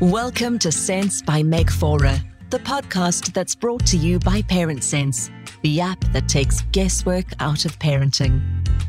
Welcome 0.00 0.60
to 0.60 0.70
Sense 0.70 1.22
by 1.22 1.42
Meg 1.42 1.72
Faure, 1.72 2.22
the 2.50 2.60
podcast 2.60 3.32
that's 3.32 3.56
brought 3.56 3.84
to 3.86 3.96
you 3.96 4.20
by 4.20 4.42
Parent 4.42 4.84
Sense, 4.84 5.28
the 5.62 5.80
app 5.80 5.98
that 6.12 6.28
takes 6.28 6.62
guesswork 6.70 7.24
out 7.40 7.64
of 7.64 7.76
parenting. 7.80 8.40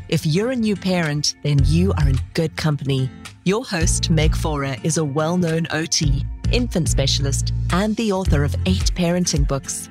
If 0.08 0.24
you're 0.24 0.52
a 0.52 0.56
new 0.56 0.76
parent, 0.76 1.34
then 1.42 1.58
you 1.64 1.92
are 1.94 2.08
in 2.08 2.16
good 2.34 2.56
company. 2.56 3.10
Your 3.42 3.64
host, 3.64 4.08
Meg 4.08 4.36
Faure, 4.36 4.76
is 4.84 4.98
a 4.98 5.04
well 5.04 5.36
known 5.36 5.66
OT, 5.72 6.24
infant 6.52 6.88
specialist, 6.88 7.54
and 7.72 7.96
the 7.96 8.12
author 8.12 8.44
of 8.44 8.54
eight 8.66 8.94
parenting 8.94 9.48
books. 9.48 9.88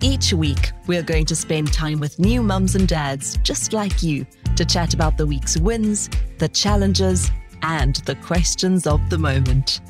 Each 0.00 0.32
week, 0.32 0.72
we're 0.86 1.02
going 1.02 1.26
to 1.26 1.36
spend 1.36 1.74
time 1.74 2.00
with 2.00 2.18
new 2.18 2.42
mums 2.42 2.74
and 2.74 2.88
dads 2.88 3.36
just 3.42 3.74
like 3.74 4.02
you 4.02 4.26
to 4.56 4.64
chat 4.64 4.94
about 4.94 5.18
the 5.18 5.26
week's 5.26 5.58
wins, 5.58 6.08
the 6.38 6.48
challenges, 6.48 7.30
and 7.60 7.96
the 8.06 8.14
questions 8.16 8.86
of 8.86 9.10
the 9.10 9.18
moment. 9.18 9.82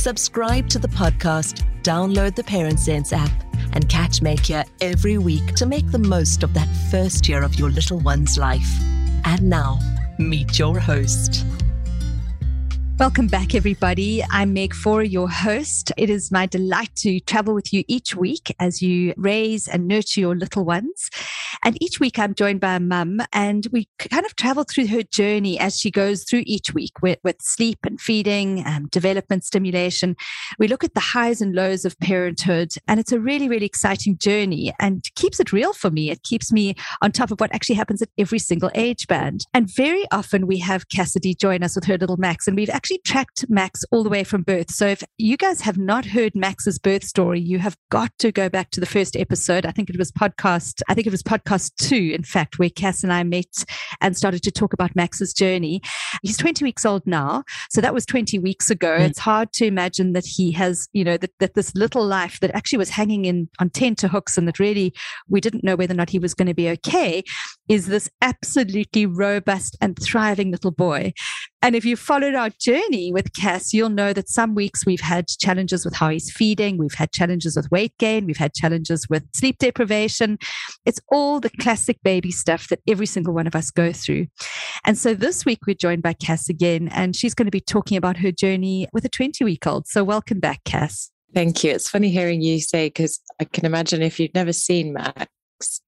Subscribe 0.00 0.66
to 0.70 0.78
the 0.78 0.88
podcast, 0.88 1.62
download 1.82 2.34
the 2.34 2.42
Parent 2.42 2.80
Sense 2.80 3.12
app, 3.12 3.30
and 3.74 3.86
catch 3.90 4.22
here 4.22 4.64
every 4.80 5.18
week 5.18 5.54
to 5.56 5.66
make 5.66 5.90
the 5.90 5.98
most 5.98 6.42
of 6.42 6.54
that 6.54 6.68
first 6.90 7.28
year 7.28 7.42
of 7.42 7.58
your 7.58 7.68
little 7.68 7.98
one's 7.98 8.38
life. 8.38 8.80
And 9.26 9.42
now, 9.42 9.78
meet 10.18 10.58
your 10.58 10.78
host. 10.78 11.44
Welcome 13.00 13.28
back, 13.28 13.54
everybody. 13.54 14.22
I'm 14.30 14.52
Meg 14.52 14.74
Faure, 14.74 15.02
your 15.02 15.30
host. 15.30 15.90
It 15.96 16.10
is 16.10 16.30
my 16.30 16.44
delight 16.44 16.94
to 16.96 17.18
travel 17.20 17.54
with 17.54 17.72
you 17.72 17.82
each 17.88 18.14
week 18.14 18.54
as 18.60 18.82
you 18.82 19.14
raise 19.16 19.66
and 19.66 19.88
nurture 19.88 20.20
your 20.20 20.36
little 20.36 20.66
ones. 20.66 21.08
And 21.64 21.82
each 21.82 21.98
week 21.98 22.18
I'm 22.18 22.34
joined 22.34 22.60
by 22.60 22.74
a 22.74 22.80
mum, 22.80 23.20
and 23.32 23.66
we 23.72 23.88
kind 23.98 24.24
of 24.26 24.36
travel 24.36 24.64
through 24.64 24.88
her 24.88 25.02
journey 25.02 25.58
as 25.58 25.78
she 25.78 25.90
goes 25.90 26.24
through 26.24 26.42
each 26.44 26.74
week 26.74 26.92
with, 27.02 27.18
with 27.24 27.36
sleep 27.40 27.78
and 27.84 28.00
feeding, 28.00 28.66
um, 28.66 28.86
development 28.88 29.44
stimulation. 29.44 30.14
We 30.58 30.68
look 30.68 30.84
at 30.84 30.94
the 30.94 31.00
highs 31.00 31.40
and 31.40 31.54
lows 31.54 31.86
of 31.86 31.98
parenthood, 32.00 32.72
and 32.86 33.00
it's 33.00 33.12
a 33.12 33.20
really, 33.20 33.48
really 33.48 33.66
exciting 33.66 34.18
journey 34.18 34.74
and 34.78 35.04
keeps 35.16 35.40
it 35.40 35.52
real 35.52 35.72
for 35.72 35.90
me. 35.90 36.10
It 36.10 36.22
keeps 36.22 36.52
me 36.52 36.74
on 37.00 37.12
top 37.12 37.30
of 37.30 37.40
what 37.40 37.54
actually 37.54 37.76
happens 37.76 38.02
at 38.02 38.08
every 38.18 38.38
single 38.38 38.70
age 38.74 39.06
band. 39.06 39.46
And 39.54 39.70
very 39.74 40.04
often 40.12 40.46
we 40.46 40.58
have 40.58 40.88
Cassidy 40.88 41.34
join 41.34 41.62
us 41.62 41.74
with 41.74 41.84
her 41.84 41.96
little 41.96 42.18
Max, 42.18 42.46
and 42.46 42.56
we've 42.56 42.70
actually 42.70 42.89
actually 42.90 43.02
tracked 43.04 43.44
Max 43.48 43.84
all 43.92 44.02
the 44.02 44.08
way 44.08 44.24
from 44.24 44.42
birth. 44.42 44.70
So 44.70 44.86
if 44.86 45.04
you 45.16 45.36
guys 45.36 45.60
have 45.60 45.78
not 45.78 46.06
heard 46.06 46.34
Max's 46.34 46.78
birth 46.78 47.04
story, 47.04 47.40
you 47.40 47.60
have 47.60 47.76
got 47.90 48.10
to 48.18 48.32
go 48.32 48.48
back 48.48 48.70
to 48.70 48.80
the 48.80 48.86
first 48.86 49.16
episode. 49.16 49.64
I 49.64 49.70
think 49.70 49.90
it 49.90 49.98
was 49.98 50.10
podcast, 50.10 50.82
I 50.88 50.94
think 50.94 51.06
it 51.06 51.10
was 51.10 51.22
podcast 51.22 51.72
two, 51.76 52.12
in 52.14 52.24
fact, 52.24 52.58
where 52.58 52.70
Cass 52.70 53.04
and 53.04 53.12
I 53.12 53.22
met 53.22 53.64
and 54.00 54.16
started 54.16 54.42
to 54.42 54.50
talk 54.50 54.72
about 54.72 54.96
Max's 54.96 55.32
journey. 55.32 55.82
He's 56.22 56.36
20 56.36 56.64
weeks 56.64 56.84
old 56.84 57.06
now. 57.06 57.44
So 57.70 57.80
that 57.80 57.94
was 57.94 58.04
20 58.06 58.40
weeks 58.40 58.70
ago. 58.70 58.98
Mm. 58.98 59.10
It's 59.10 59.20
hard 59.20 59.52
to 59.54 59.66
imagine 59.66 60.12
that 60.14 60.26
he 60.26 60.50
has, 60.52 60.88
you 60.92 61.04
know, 61.04 61.16
that, 61.16 61.30
that 61.38 61.54
this 61.54 61.72
little 61.76 62.04
life 62.04 62.40
that 62.40 62.54
actually 62.56 62.78
was 62.78 62.90
hanging 62.90 63.24
in 63.24 63.48
on 63.60 63.70
tenterhooks 63.70 64.36
and 64.36 64.48
that 64.48 64.58
really 64.58 64.92
we 65.28 65.40
didn't 65.40 65.62
know 65.62 65.76
whether 65.76 65.94
or 65.94 65.96
not 65.96 66.10
he 66.10 66.18
was 66.18 66.34
going 66.34 66.48
to 66.48 66.54
be 66.54 66.68
okay 66.70 67.22
is 67.68 67.86
this 67.86 68.10
absolutely 68.20 69.06
robust 69.06 69.76
and 69.80 69.96
thriving 70.02 70.50
little 70.50 70.72
boy. 70.72 71.12
And 71.62 71.76
if 71.76 71.84
you 71.84 71.94
followed 71.96 72.34
our 72.34 72.50
journey 72.58 73.12
with 73.12 73.34
Cass, 73.34 73.74
you'll 73.74 73.90
know 73.90 74.12
that 74.14 74.30
some 74.30 74.54
weeks 74.54 74.86
we've 74.86 75.00
had 75.00 75.28
challenges 75.28 75.84
with 75.84 75.94
how 75.94 76.08
he's 76.08 76.32
feeding, 76.32 76.78
we've 76.78 76.94
had 76.94 77.12
challenges 77.12 77.54
with 77.54 77.70
weight 77.70 77.92
gain, 77.98 78.24
we've 78.26 78.38
had 78.38 78.54
challenges 78.54 79.06
with 79.10 79.24
sleep 79.34 79.58
deprivation. 79.58 80.38
It's 80.86 81.00
all 81.10 81.38
the 81.38 81.50
classic 81.60 81.98
baby 82.02 82.30
stuff 82.30 82.68
that 82.68 82.80
every 82.88 83.06
single 83.06 83.34
one 83.34 83.46
of 83.46 83.54
us 83.54 83.70
go 83.70 83.92
through. 83.92 84.28
And 84.86 84.96
so 84.96 85.14
this 85.14 85.44
week 85.44 85.66
we're 85.66 85.74
joined 85.74 86.02
by 86.02 86.14
Cass 86.14 86.48
again, 86.48 86.88
and 86.88 87.14
she's 87.14 87.34
going 87.34 87.46
to 87.46 87.50
be 87.50 87.60
talking 87.60 87.98
about 87.98 88.16
her 88.18 88.32
journey 88.32 88.88
with 88.92 89.04
a 89.04 89.10
20 89.10 89.44
week 89.44 89.66
old. 89.66 89.86
So 89.86 90.02
welcome 90.02 90.40
back, 90.40 90.64
Cass. 90.64 91.10
Thank 91.34 91.62
you. 91.62 91.72
It's 91.72 91.88
funny 91.88 92.10
hearing 92.10 92.40
you 92.40 92.60
say, 92.60 92.86
because 92.86 93.20
I 93.38 93.44
can 93.44 93.64
imagine 93.66 94.02
if 94.02 94.18
you've 94.18 94.34
never 94.34 94.52
seen 94.52 94.94
Max, 94.94 95.26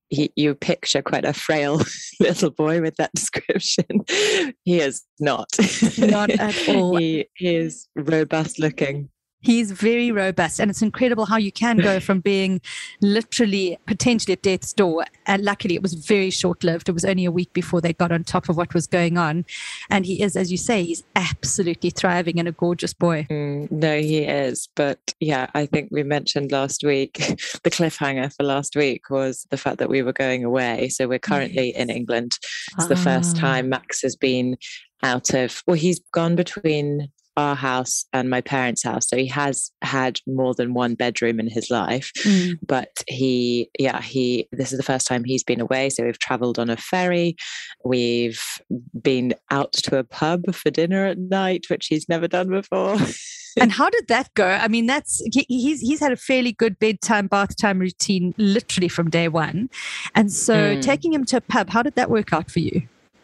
he, 0.08 0.30
you 0.36 0.54
picture 0.54 1.02
quite 1.02 1.24
a 1.24 1.32
frail 1.32 1.80
little 2.20 2.50
boy 2.50 2.80
with 2.80 2.96
that 2.96 3.12
description. 3.14 3.84
he 4.64 4.80
is 4.80 5.02
not. 5.18 5.48
Not 5.98 6.30
at 6.30 6.68
all. 6.68 6.96
he, 6.96 7.26
he 7.34 7.56
is 7.56 7.88
robust 7.96 8.58
looking. 8.58 9.08
He's 9.42 9.72
very 9.72 10.10
robust, 10.10 10.60
and 10.60 10.70
it's 10.70 10.82
incredible 10.82 11.26
how 11.26 11.36
you 11.36 11.52
can 11.52 11.78
go 11.78 12.00
from 12.00 12.20
being 12.20 12.60
literally 13.00 13.78
potentially 13.86 14.32
at 14.32 14.42
death's 14.42 14.72
door. 14.72 15.04
And 15.26 15.44
luckily, 15.44 15.74
it 15.74 15.82
was 15.82 15.94
very 15.94 16.30
short 16.30 16.64
lived. 16.64 16.88
It 16.88 16.92
was 16.92 17.04
only 17.04 17.24
a 17.24 17.30
week 17.30 17.52
before 17.52 17.80
they 17.80 17.92
got 17.92 18.12
on 18.12 18.24
top 18.24 18.48
of 18.48 18.56
what 18.56 18.72
was 18.72 18.86
going 18.86 19.18
on. 19.18 19.44
And 19.90 20.06
he 20.06 20.22
is, 20.22 20.36
as 20.36 20.50
you 20.50 20.56
say, 20.56 20.84
he's 20.84 21.02
absolutely 21.16 21.90
thriving 21.90 22.38
and 22.38 22.48
a 22.48 22.52
gorgeous 22.52 22.94
boy. 22.94 23.26
Mm, 23.30 23.70
no, 23.70 23.98
he 23.98 24.18
is. 24.18 24.68
But 24.74 25.14
yeah, 25.20 25.48
I 25.54 25.66
think 25.66 25.88
we 25.90 26.02
mentioned 26.02 26.52
last 26.52 26.84
week 26.84 27.14
the 27.64 27.70
cliffhanger 27.70 28.34
for 28.34 28.44
last 28.44 28.76
week 28.76 29.10
was 29.10 29.46
the 29.50 29.56
fact 29.56 29.78
that 29.78 29.88
we 29.88 30.02
were 30.02 30.12
going 30.12 30.44
away. 30.44 30.88
So 30.88 31.08
we're 31.08 31.18
currently 31.18 31.72
yes. 31.72 31.82
in 31.82 31.90
England. 31.90 32.38
It's 32.76 32.84
ah. 32.84 32.88
the 32.88 32.96
first 32.96 33.36
ah. 33.36 33.40
time 33.40 33.68
Max 33.68 34.02
has 34.02 34.16
been 34.16 34.56
out 35.02 35.34
of 35.34 35.62
well 35.66 35.76
he's 35.76 36.00
gone 36.12 36.36
between 36.36 37.10
our 37.36 37.54
house 37.54 38.04
and 38.12 38.28
my 38.28 38.40
parents' 38.40 38.82
house. 38.82 39.08
So 39.08 39.16
he 39.16 39.26
has 39.28 39.70
had 39.82 40.20
more 40.26 40.54
than 40.54 40.74
one 40.74 40.94
bedroom 40.94 41.40
in 41.40 41.48
his 41.48 41.70
life. 41.70 42.12
Mm. 42.20 42.58
But 42.66 42.90
he, 43.08 43.70
yeah, 43.78 44.00
he, 44.00 44.48
this 44.52 44.72
is 44.72 44.78
the 44.78 44.84
first 44.84 45.06
time 45.06 45.24
he's 45.24 45.44
been 45.44 45.60
away. 45.60 45.90
So 45.90 46.04
we've 46.04 46.18
traveled 46.18 46.58
on 46.58 46.70
a 46.70 46.76
ferry. 46.76 47.36
We've 47.84 48.42
been 49.00 49.34
out 49.50 49.72
to 49.72 49.98
a 49.98 50.04
pub 50.04 50.54
for 50.54 50.70
dinner 50.70 51.06
at 51.06 51.18
night, 51.18 51.64
which 51.68 51.86
he's 51.86 52.08
never 52.08 52.28
done 52.28 52.48
before. 52.48 52.98
and 53.60 53.72
how 53.78 53.88
did 53.88 54.08
that 54.08 54.32
go? 54.34 54.46
I 54.46 54.68
mean, 54.68 54.86
that's 54.86 55.22
he, 55.32 55.46
he's 55.48 55.80
he's 55.80 56.00
had 56.00 56.12
a 56.12 56.16
fairly 56.16 56.52
good 56.52 56.78
bedtime, 56.78 57.26
bath 57.26 57.56
time 57.56 57.78
routine 57.78 58.34
literally 58.36 58.88
from 58.88 59.10
day 59.10 59.28
one, 59.28 59.70
and 60.14 60.32
so 60.32 60.54
mm. 60.54 60.82
taking 60.82 61.12
him 61.12 61.24
to 61.26 61.38
a 61.38 61.40
pub, 61.40 61.70
how 61.70 61.82
did 61.82 61.94
that 61.94 62.10
work 62.10 62.32
out 62.32 62.50
for 62.50 62.60
you? 62.60 62.82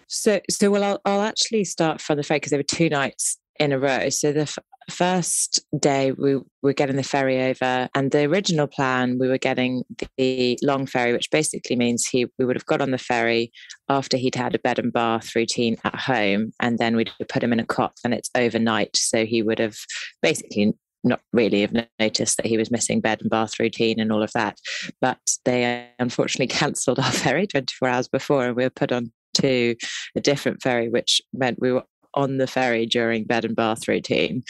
So, 0.09 0.41
so 0.49 0.71
well, 0.71 0.83
I'll, 0.85 1.01
I'll 1.05 1.23
actually 1.23 1.65
start 1.65 2.01
from 2.01 2.17
the 2.17 2.23
ferry 2.23 2.39
because 2.39 2.51
there 2.51 2.59
were 2.59 2.65
two 2.65 2.89
nights 2.89 3.39
in 3.59 3.73
a 3.73 3.79
row. 3.79 4.09
So 4.09 4.33
the 4.33 4.43
f- 4.43 4.59
first 4.91 5.61
day 5.79 6.13
we 6.13 6.39
were 6.63 6.73
getting 6.73 6.97
the 6.97 7.03
ferry 7.03 7.43
over, 7.43 7.89
and 7.95 8.11
the 8.11 8.25
original 8.25 8.67
plan 8.67 9.19
we 9.19 9.29
were 9.29 9.39
getting 9.39 9.85
the 10.17 10.59
long 10.63 10.87
ferry, 10.87 11.13
which 11.13 11.31
basically 11.31 11.77
means 11.77 12.07
he 12.07 12.27
we 12.39 12.45
would 12.45 12.57
have 12.57 12.67
got 12.67 12.81
on 12.81 12.91
the 12.91 12.99
ferry 12.99 13.53
after 13.89 14.17
he'd 14.17 14.35
had 14.35 14.55
a 14.55 14.59
bed 14.59 14.79
and 14.79 14.93
bath 14.93 15.35
routine 15.35 15.77
at 15.85 15.95
home, 15.95 16.53
and 16.61 16.79
then 16.79 16.97
we'd 16.97 17.11
put 17.29 17.43
him 17.43 17.53
in 17.53 17.61
a 17.61 17.67
cot, 17.67 17.95
and 18.05 18.15
it's 18.15 18.31
overnight, 18.35 18.97
so 18.97 19.25
he 19.25 19.43
would 19.43 19.59
have 19.59 19.77
basically 20.23 20.75
not 21.05 21.21
really 21.33 21.61
have 21.61 21.87
noticed 22.01 22.37
that 22.37 22.47
he 22.47 22.57
was 22.57 22.71
missing 22.71 23.01
bed 23.01 23.21
and 23.21 23.31
bath 23.31 23.59
routine 23.61 24.01
and 24.01 24.13
all 24.13 24.23
of 24.23 24.33
that. 24.33 24.59
But 25.01 25.21
they 25.45 25.65
uh, 25.65 25.85
unfortunately 25.99 26.49
cancelled 26.55 26.99
our 26.99 27.13
ferry 27.13 27.47
24 27.47 27.89
hours 27.89 28.09
before, 28.09 28.47
and 28.47 28.57
we 28.57 28.65
were 28.65 28.71
put 28.71 28.93
on 28.93 29.13
to 29.35 29.77
a 30.17 30.21
different 30.21 30.63
ferry, 30.63 30.89
which 30.89 31.23
meant 31.33 31.61
we 31.61 31.73
were 31.73 31.85
on 32.15 32.39
the 32.39 32.47
ferry 32.47 32.87
during 32.87 33.25
bed 33.25 33.45
and 33.45 33.57
bath 33.57 33.87
routine 33.89 34.43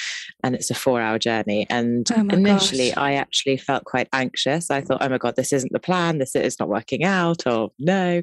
and 0.42 0.54
it's 0.54 0.70
a 0.70 0.74
four 0.74 1.00
hour 1.00 1.18
journey. 1.18 1.66
And 1.70 2.08
oh 2.16 2.20
initially 2.20 2.90
gosh. 2.90 2.98
i 2.98 3.12
actually 3.14 3.56
felt 3.56 3.84
quite 3.84 4.08
anxious. 4.12 4.70
I 4.70 4.80
thought 4.80 5.02
oh 5.02 5.08
my 5.08 5.18
god 5.18 5.36
this 5.36 5.52
isn't 5.52 5.72
the 5.72 5.80
plan. 5.80 6.18
This 6.18 6.34
is 6.34 6.58
not 6.58 6.68
working 6.68 7.04
out 7.04 7.46
or 7.46 7.70
no. 7.78 8.22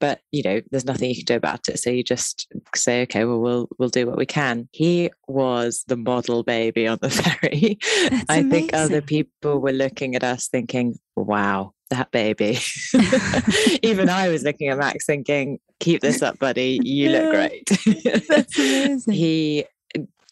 But 0.00 0.20
you 0.32 0.42
know 0.42 0.60
there's 0.70 0.84
nothing 0.84 1.10
you 1.10 1.16
can 1.16 1.24
do 1.24 1.36
about 1.36 1.68
it. 1.68 1.78
So 1.78 1.90
you 1.90 2.02
just 2.02 2.46
say 2.74 3.02
okay 3.02 3.24
well 3.24 3.40
we'll 3.40 3.68
we'll 3.78 3.88
do 3.88 4.06
what 4.06 4.18
we 4.18 4.26
can. 4.26 4.68
He 4.72 5.10
was 5.28 5.84
the 5.88 5.96
model 5.96 6.42
baby 6.42 6.86
on 6.86 6.98
the 7.00 7.10
ferry. 7.10 7.78
That's 8.10 8.24
i 8.28 8.38
amazing. 8.38 8.50
think 8.50 8.74
other 8.74 9.00
people 9.00 9.60
were 9.60 9.72
looking 9.72 10.14
at 10.14 10.24
us 10.24 10.48
thinking 10.48 10.98
wow 11.16 11.72
that 11.90 12.10
baby. 12.10 12.58
Even 13.82 14.08
I 14.08 14.28
was 14.28 14.42
looking 14.42 14.68
at 14.68 14.78
Max 14.78 15.06
thinking, 15.06 15.58
keep 15.80 16.00
this 16.00 16.22
up, 16.22 16.38
buddy. 16.38 16.80
You 16.82 17.10
look 17.10 17.30
great. 17.30 17.68
That's 18.28 18.58
amazing. 18.58 19.12
he 19.12 19.64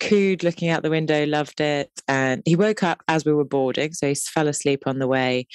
cooed 0.08 0.42
looking 0.42 0.68
out 0.68 0.82
the 0.82 0.90
window, 0.90 1.24
loved 1.26 1.60
it. 1.60 1.90
And 2.08 2.42
he 2.44 2.56
woke 2.56 2.82
up 2.82 3.02
as 3.08 3.24
we 3.24 3.32
were 3.32 3.44
boarding. 3.44 3.92
So 3.92 4.08
he 4.08 4.14
fell 4.14 4.48
asleep 4.48 4.84
on 4.86 4.98
the 4.98 5.08
way 5.08 5.46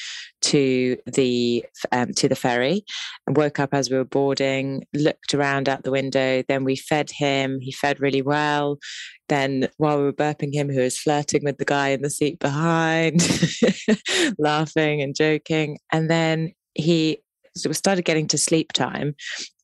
to 0.41 0.97
the 1.05 1.65
um, 1.91 2.13
to 2.13 2.27
the 2.27 2.35
ferry 2.35 2.83
and 3.27 3.37
woke 3.37 3.59
up 3.59 3.73
as 3.73 3.89
we 3.89 3.97
were 3.97 4.05
boarding, 4.05 4.85
looked 4.93 5.33
around 5.33 5.69
out 5.69 5.83
the 5.83 5.91
window. 5.91 6.43
Then 6.47 6.63
we 6.63 6.75
fed 6.75 7.11
him. 7.11 7.59
He 7.61 7.71
fed 7.71 7.99
really 7.99 8.21
well. 8.21 8.79
Then 9.27 9.69
while 9.77 9.97
we 9.97 10.03
were 10.03 10.13
burping 10.13 10.53
him, 10.53 10.69
he 10.69 10.79
was 10.79 10.97
flirting 10.97 11.43
with 11.43 11.57
the 11.57 11.65
guy 11.65 11.89
in 11.89 12.01
the 12.01 12.09
seat 12.09 12.39
behind, 12.39 13.21
laughing 14.39 15.01
and 15.01 15.15
joking. 15.15 15.77
And 15.91 16.09
then 16.09 16.53
he 16.73 17.21
so 17.55 17.69
we 17.69 17.73
started 17.73 18.05
getting 18.05 18.27
to 18.27 18.37
sleep 18.37 18.73
time. 18.73 19.15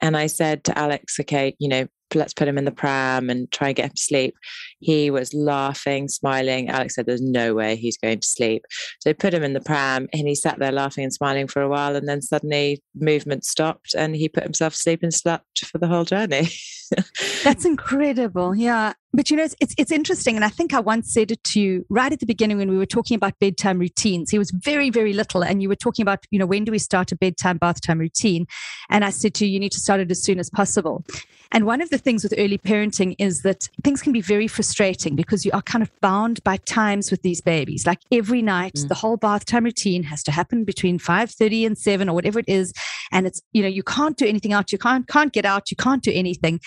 And 0.02 0.18
I 0.18 0.28
said 0.28 0.64
to 0.66 0.78
Alex, 0.78 1.20
okay, 1.20 1.56
you 1.60 1.70
know, 1.70 1.88
let's 2.16 2.34
put 2.34 2.48
him 2.48 2.58
in 2.58 2.66
the 2.66 2.72
pram 2.72 3.30
and 3.30 3.52
try 3.52 3.68
and 3.68 3.76
get 3.76 3.86
him 3.86 3.92
to 3.92 4.02
sleep. 4.02 4.36
He 4.80 5.10
was 5.12 5.34
laughing, 5.34 6.08
smiling. 6.08 6.70
Alex 6.70 6.96
said, 6.96 7.06
There's 7.06 7.22
no 7.22 7.54
way 7.54 7.76
he's 7.76 7.98
going 7.98 8.20
to 8.20 8.28
sleep. 8.28 8.66
So 9.00 9.14
put 9.14 9.34
him 9.34 9.44
in 9.44 9.54
the 9.54 9.62
pram 9.62 10.08
and 10.14 10.28
he 10.28 10.36
sat 10.36 10.60
there 10.60 10.72
laughing 10.72 11.04
and 11.04 11.14
smiling 11.14 11.48
for 11.48 11.62
a 11.62 11.70
while. 11.70 11.96
And 11.96 12.08
then 12.08 12.22
suddenly 12.22 12.84
movement 12.96 13.46
stopped 13.46 13.94
and 13.96 14.16
he 14.16 14.30
put 14.30 14.44
himself 14.44 14.74
to 14.74 14.80
sleep 14.80 15.04
and 15.04 15.14
slept 15.14 15.66
for 15.66 15.78
the 15.78 15.88
whole 15.88 16.06
journey. 16.06 16.50
That's 17.44 17.66
incredible. 17.66 18.56
Yeah. 18.56 18.94
But 19.16 19.30
you 19.32 19.38
know, 19.38 19.44
it's, 19.44 19.56
it's, 19.62 19.74
it's 19.78 19.92
interesting. 19.92 20.36
And 20.36 20.44
I 20.44 20.50
think 20.50 20.74
I 20.74 20.82
once 20.82 21.14
said 21.14 21.32
it 21.32 21.42
to 21.46 21.62
you 21.62 21.86
right 21.90 22.12
at 22.12 22.20
the 22.20 22.26
beginning 22.26 22.58
when 22.58 22.70
we 22.70 22.78
were 22.78 22.86
talking 22.86 23.16
about 23.16 23.40
bedtime 23.40 23.80
routines. 23.80 24.30
He 24.30 24.38
was 24.38 24.52
very, 24.52 24.90
very 24.90 25.14
little. 25.14 25.42
And 25.44 25.62
you 25.62 25.70
were 25.70 25.76
talking 25.76 26.04
about, 26.04 26.26
you 26.32 26.40
know, 26.40 26.46
when 26.46 26.66
do 26.66 26.72
we 26.72 26.80
start 26.80 27.14
a 27.14 27.16
bedtime, 27.16 27.58
bath 27.58 27.82
time 27.82 28.00
routine? 28.00 28.46
And 28.90 29.06
I 29.06 29.12
said 29.12 29.34
to 29.36 29.46
you, 29.46 29.54
you 29.54 29.60
need 29.60 29.72
to 29.72 29.80
start 29.80 30.02
it 30.02 30.12
as 30.12 30.22
soon 30.22 30.38
as 30.38 30.50
possible. 30.50 31.06
And 31.52 31.66
one 31.66 31.82
of 31.82 31.90
the 31.90 31.98
things 31.98 32.24
with 32.24 32.34
early 32.38 32.58
parenting 32.58 33.16
is 33.18 33.44
that 33.44 33.70
things 33.84 34.02
can 34.02 34.12
be 34.12 34.20
very 34.20 34.48
frustrating 34.48 35.16
because 35.16 35.46
you 35.46 35.52
are 35.54 35.62
kind 35.62 35.82
of 35.84 35.92
bound 36.02 36.44
by 36.44 36.58
times 36.58 37.12
with 37.12 37.22
these 37.22 37.40
babies. 37.40 37.86
Like 37.88 38.00
every 38.12 38.42
night, 38.42 38.74
mm. 38.74 38.88
the 38.90 38.96
whole 38.96 39.16
bath 39.16 39.46
time 39.46 39.64
routine 39.64 40.04
has 40.04 40.24
to 40.24 40.32
happen 40.32 40.66
between 40.66 41.00
5.30 41.00 41.68
and 41.68 41.78
7 41.78 42.10
or 42.10 42.14
whatever 42.14 42.40
it 42.40 42.50
is. 42.50 42.74
And 43.12 43.26
it's, 43.28 43.42
you 43.54 43.62
know, 43.62 43.70
you 43.70 43.84
can't 43.84 44.18
do 44.18 44.26
anything 44.26 44.52
out. 44.52 44.72
You 44.72 44.78
can't, 44.78 45.08
can't 45.08 45.32
get 45.32 45.46
out. 45.46 45.72
You 45.72 45.78
can't 45.78 46.04
do 46.04 46.12
anything. 46.14 46.60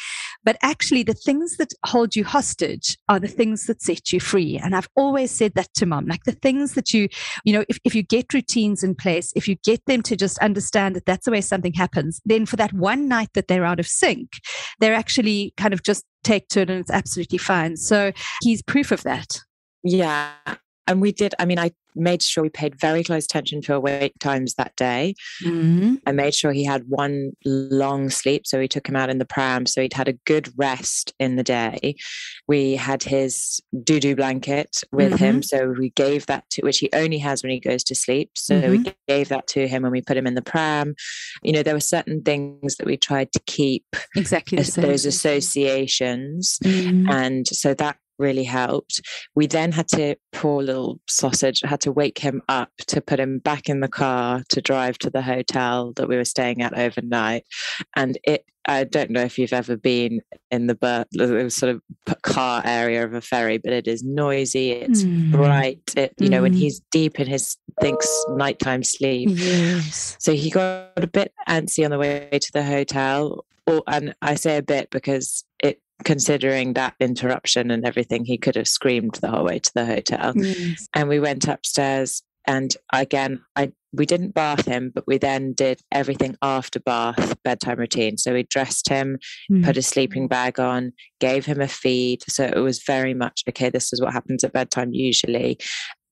But 0.44 0.56
actually, 0.62 1.02
the 1.02 1.14
things 1.14 1.56
that 1.58 1.72
hold 1.84 2.16
you 2.16 2.24
hostage 2.38 2.96
are 3.08 3.18
the 3.18 3.26
things 3.26 3.66
that 3.66 3.82
set 3.82 4.12
you 4.12 4.20
free. 4.20 4.60
And 4.62 4.76
I've 4.76 4.88
always 4.94 5.32
said 5.32 5.54
that 5.54 5.74
to 5.74 5.86
mom, 5.86 6.06
like 6.06 6.22
the 6.22 6.38
things 6.46 6.74
that 6.74 6.94
you, 6.94 7.08
you 7.42 7.52
know, 7.52 7.64
if, 7.68 7.80
if 7.82 7.96
you 7.96 8.04
get 8.04 8.32
routines 8.32 8.84
in 8.84 8.94
place, 8.94 9.32
if 9.34 9.48
you 9.48 9.56
get 9.64 9.84
them 9.86 10.02
to 10.02 10.14
just 10.14 10.38
understand 10.38 10.94
that 10.94 11.04
that's 11.04 11.24
the 11.24 11.32
way 11.32 11.40
something 11.40 11.72
happens, 11.72 12.20
then 12.24 12.46
for 12.46 12.54
that 12.54 12.72
one 12.72 13.08
night 13.08 13.30
that 13.34 13.48
they're 13.48 13.64
out 13.64 13.80
of 13.80 13.88
sync, 13.88 14.34
they're 14.78 14.94
actually 14.94 15.52
kind 15.56 15.74
of 15.74 15.82
just 15.82 16.04
take 16.22 16.46
to 16.50 16.60
it 16.60 16.70
and 16.70 16.78
it's 16.78 16.92
absolutely 16.92 17.38
fine. 17.38 17.76
So 17.76 18.12
he's 18.40 18.62
proof 18.62 18.92
of 18.92 19.02
that. 19.02 19.40
Yeah. 19.82 20.30
And 20.88 21.00
we 21.00 21.12
did, 21.12 21.34
I 21.38 21.44
mean, 21.44 21.58
I 21.58 21.72
made 21.94 22.22
sure 22.22 22.42
we 22.42 22.48
paid 22.48 22.80
very 22.80 23.04
close 23.04 23.24
attention 23.24 23.60
to 23.62 23.74
awake 23.74 24.14
times 24.20 24.54
that 24.54 24.74
day. 24.76 25.14
Mm-hmm. 25.44 25.96
I 26.06 26.12
made 26.12 26.34
sure 26.34 26.52
he 26.52 26.64
had 26.64 26.84
one 26.88 27.32
long 27.44 28.08
sleep. 28.08 28.46
So 28.46 28.58
we 28.58 28.68
took 28.68 28.88
him 28.88 28.96
out 28.96 29.10
in 29.10 29.18
the 29.18 29.24
pram. 29.24 29.66
So 29.66 29.82
he'd 29.82 29.92
had 29.92 30.08
a 30.08 30.14
good 30.24 30.50
rest 30.56 31.12
in 31.18 31.36
the 31.36 31.42
day. 31.42 31.96
We 32.46 32.76
had 32.76 33.02
his 33.02 33.60
doo 33.84 34.00
doo 34.00 34.16
blanket 34.16 34.82
with 34.92 35.14
mm-hmm. 35.14 35.24
him. 35.24 35.42
So 35.42 35.74
we 35.78 35.90
gave 35.90 36.26
that 36.26 36.48
to, 36.50 36.62
which 36.62 36.78
he 36.78 36.88
only 36.92 37.18
has 37.18 37.42
when 37.42 37.50
he 37.50 37.60
goes 37.60 37.84
to 37.84 37.94
sleep. 37.94 38.30
So 38.34 38.60
mm-hmm. 38.60 38.70
we 38.70 38.94
gave 39.06 39.28
that 39.28 39.46
to 39.48 39.68
him 39.68 39.82
when 39.82 39.92
we 39.92 40.02
put 40.02 40.16
him 40.16 40.26
in 40.26 40.34
the 40.34 40.42
pram. 40.42 40.94
You 41.42 41.52
know, 41.52 41.62
there 41.62 41.74
were 41.74 41.80
certain 41.80 42.22
things 42.22 42.76
that 42.76 42.86
we 42.86 42.96
tried 42.96 43.32
to 43.32 43.40
keep 43.46 43.84
exactly 44.16 44.62
those 44.62 45.04
associations. 45.04 46.58
Mm-hmm. 46.64 47.10
And 47.10 47.46
so 47.46 47.74
that 47.74 47.98
really 48.18 48.44
helped. 48.44 49.00
We 49.34 49.46
then 49.46 49.72
had 49.72 49.88
to, 49.88 50.16
poor 50.32 50.62
little 50.62 51.00
sausage, 51.08 51.60
had 51.64 51.80
to 51.82 51.92
wake 51.92 52.18
him 52.18 52.42
up 52.48 52.70
to 52.88 53.00
put 53.00 53.20
him 53.20 53.38
back 53.38 53.68
in 53.68 53.80
the 53.80 53.88
car 53.88 54.42
to 54.50 54.60
drive 54.60 54.98
to 54.98 55.10
the 55.10 55.22
hotel 55.22 55.92
that 55.96 56.08
we 56.08 56.16
were 56.16 56.24
staying 56.24 56.62
at 56.62 56.76
overnight. 56.76 57.44
And 57.96 58.18
it, 58.24 58.44
I 58.66 58.84
don't 58.84 59.10
know 59.10 59.22
if 59.22 59.38
you've 59.38 59.54
ever 59.54 59.76
been 59.76 60.20
in 60.50 60.66
the, 60.66 61.06
the 61.12 61.48
sort 61.48 61.74
of 61.74 62.22
car 62.22 62.62
area 62.64 63.02
of 63.02 63.14
a 63.14 63.20
ferry, 63.22 63.56
but 63.56 63.72
it 63.72 63.88
is 63.88 64.04
noisy. 64.04 64.72
It's 64.72 65.04
mm. 65.04 65.32
bright. 65.32 65.94
It, 65.96 66.12
you 66.18 66.28
mm. 66.28 66.30
know, 66.30 66.42
when 66.42 66.52
hmm. 66.52 66.58
he's 66.58 66.80
deep 66.90 67.18
in 67.18 67.26
his 67.26 67.56
thinks 67.80 68.08
nighttime 68.28 68.82
sleep. 68.82 69.30
Yes. 69.32 70.16
So 70.20 70.34
he 70.34 70.50
got 70.50 70.92
a 70.96 71.06
bit 71.06 71.32
antsy 71.48 71.84
on 71.84 71.90
the 71.90 71.98
way 71.98 72.28
to 72.30 72.52
the 72.52 72.62
hotel. 72.62 73.46
Or, 73.66 73.82
and 73.86 74.14
I 74.20 74.34
say 74.34 74.58
a 74.58 74.62
bit 74.62 74.90
because 74.90 75.44
considering 76.04 76.74
that 76.74 76.94
interruption 77.00 77.70
and 77.70 77.84
everything, 77.84 78.24
he 78.24 78.38
could 78.38 78.56
have 78.56 78.68
screamed 78.68 79.14
the 79.16 79.30
whole 79.30 79.44
way 79.44 79.58
to 79.58 79.70
the 79.74 79.84
hotel. 79.84 80.32
Yes. 80.36 80.88
And 80.94 81.08
we 81.08 81.20
went 81.20 81.48
upstairs 81.48 82.22
and 82.48 82.74
again, 82.94 83.42
I 83.56 83.72
we 83.92 84.06
didn't 84.06 84.34
bath 84.34 84.66
him, 84.66 84.90
but 84.94 85.06
we 85.06 85.18
then 85.18 85.52
did 85.52 85.80
everything 85.92 86.36
after 86.42 86.80
bath 86.80 87.36
bedtime 87.42 87.78
routine. 87.78 88.18
So 88.18 88.32
we 88.32 88.42
dressed 88.42 88.88
him, 88.88 89.18
mm. 89.50 89.64
put 89.64 89.76
a 89.76 89.82
sleeping 89.82 90.28
bag 90.28 90.58
on, 90.58 90.92
gave 91.20 91.44
him 91.46 91.60
a 91.60 91.68
feed. 91.68 92.22
So 92.28 92.44
it 92.44 92.58
was 92.58 92.82
very 92.82 93.14
much 93.14 93.42
okay. 93.48 93.68
This 93.68 93.92
is 93.92 94.00
what 94.00 94.12
happens 94.12 94.44
at 94.44 94.52
bedtime 94.54 94.92
usually. 94.92 95.58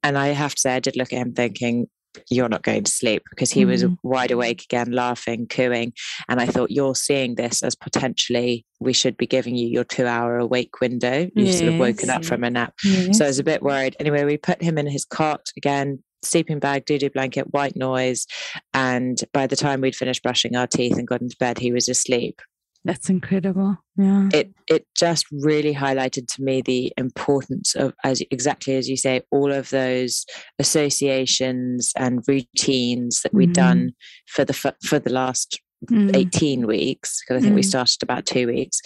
And 0.02 0.16
I 0.18 0.28
have 0.28 0.54
to 0.54 0.60
say, 0.60 0.74
I 0.76 0.80
did 0.80 0.96
look 0.96 1.12
at 1.12 1.18
him 1.18 1.32
thinking, 1.32 1.86
you're 2.30 2.48
not 2.48 2.62
going 2.62 2.84
to 2.84 2.90
sleep 2.90 3.22
because 3.30 3.50
he 3.50 3.64
mm. 3.64 3.68
was 3.68 3.84
wide 4.02 4.30
awake 4.30 4.64
again, 4.64 4.92
laughing, 4.92 5.46
cooing. 5.46 5.92
And 6.28 6.40
I 6.40 6.46
thought, 6.46 6.70
you're 6.70 6.94
seeing 6.94 7.34
this 7.34 7.62
as 7.62 7.74
potentially 7.74 8.64
we 8.80 8.92
should 8.92 9.16
be 9.16 9.26
giving 9.26 9.56
you 9.56 9.66
your 9.66 9.84
two 9.84 10.06
hour 10.06 10.38
awake 10.38 10.80
window. 10.80 11.28
You've 11.34 11.46
yes. 11.48 11.58
sort 11.58 11.72
of 11.72 11.78
woken 11.78 12.10
up 12.10 12.24
from 12.24 12.44
a 12.44 12.50
nap. 12.50 12.74
Yes. 12.84 13.18
So 13.18 13.24
I 13.24 13.28
was 13.28 13.38
a 13.38 13.44
bit 13.44 13.62
worried. 13.62 13.96
Anyway, 14.00 14.24
we 14.24 14.36
put 14.36 14.62
him 14.62 14.78
in 14.78 14.86
his 14.86 15.04
cot 15.04 15.48
again, 15.56 16.02
sleeping 16.22 16.58
bag, 16.58 16.84
doo 16.84 16.98
doo 16.98 17.10
blanket, 17.10 17.52
white 17.52 17.76
noise. 17.76 18.26
And 18.74 19.22
by 19.32 19.46
the 19.46 19.56
time 19.56 19.80
we'd 19.80 19.96
finished 19.96 20.22
brushing 20.22 20.56
our 20.56 20.66
teeth 20.66 20.98
and 20.98 21.06
got 21.06 21.22
into 21.22 21.36
bed, 21.38 21.58
he 21.58 21.72
was 21.72 21.88
asleep. 21.88 22.40
That's 22.86 23.10
incredible. 23.10 23.76
Yeah. 23.96 24.28
It 24.32 24.54
it 24.68 24.86
just 24.96 25.26
really 25.32 25.74
highlighted 25.74 26.32
to 26.34 26.42
me 26.42 26.62
the 26.62 26.92
importance 26.96 27.74
of 27.74 27.94
as 28.04 28.22
exactly 28.30 28.76
as 28.76 28.88
you 28.88 28.96
say, 28.96 29.22
all 29.32 29.52
of 29.52 29.70
those 29.70 30.24
associations 30.60 31.92
and 31.96 32.22
routines 32.28 33.22
that 33.22 33.34
we'd 33.34 33.48
mm-hmm. 33.48 33.52
done 33.54 33.92
for 34.28 34.44
the 34.44 34.74
for 34.84 35.00
the 35.00 35.12
last 35.12 35.60
mm. 35.90 36.14
18 36.16 36.66
weeks 36.66 37.20
because 37.20 37.38
i 37.38 37.40
think 37.40 37.52
mm. 37.52 37.56
we 37.56 37.62
started 37.62 38.02
about 38.02 38.24
two 38.24 38.46
weeks 38.46 38.80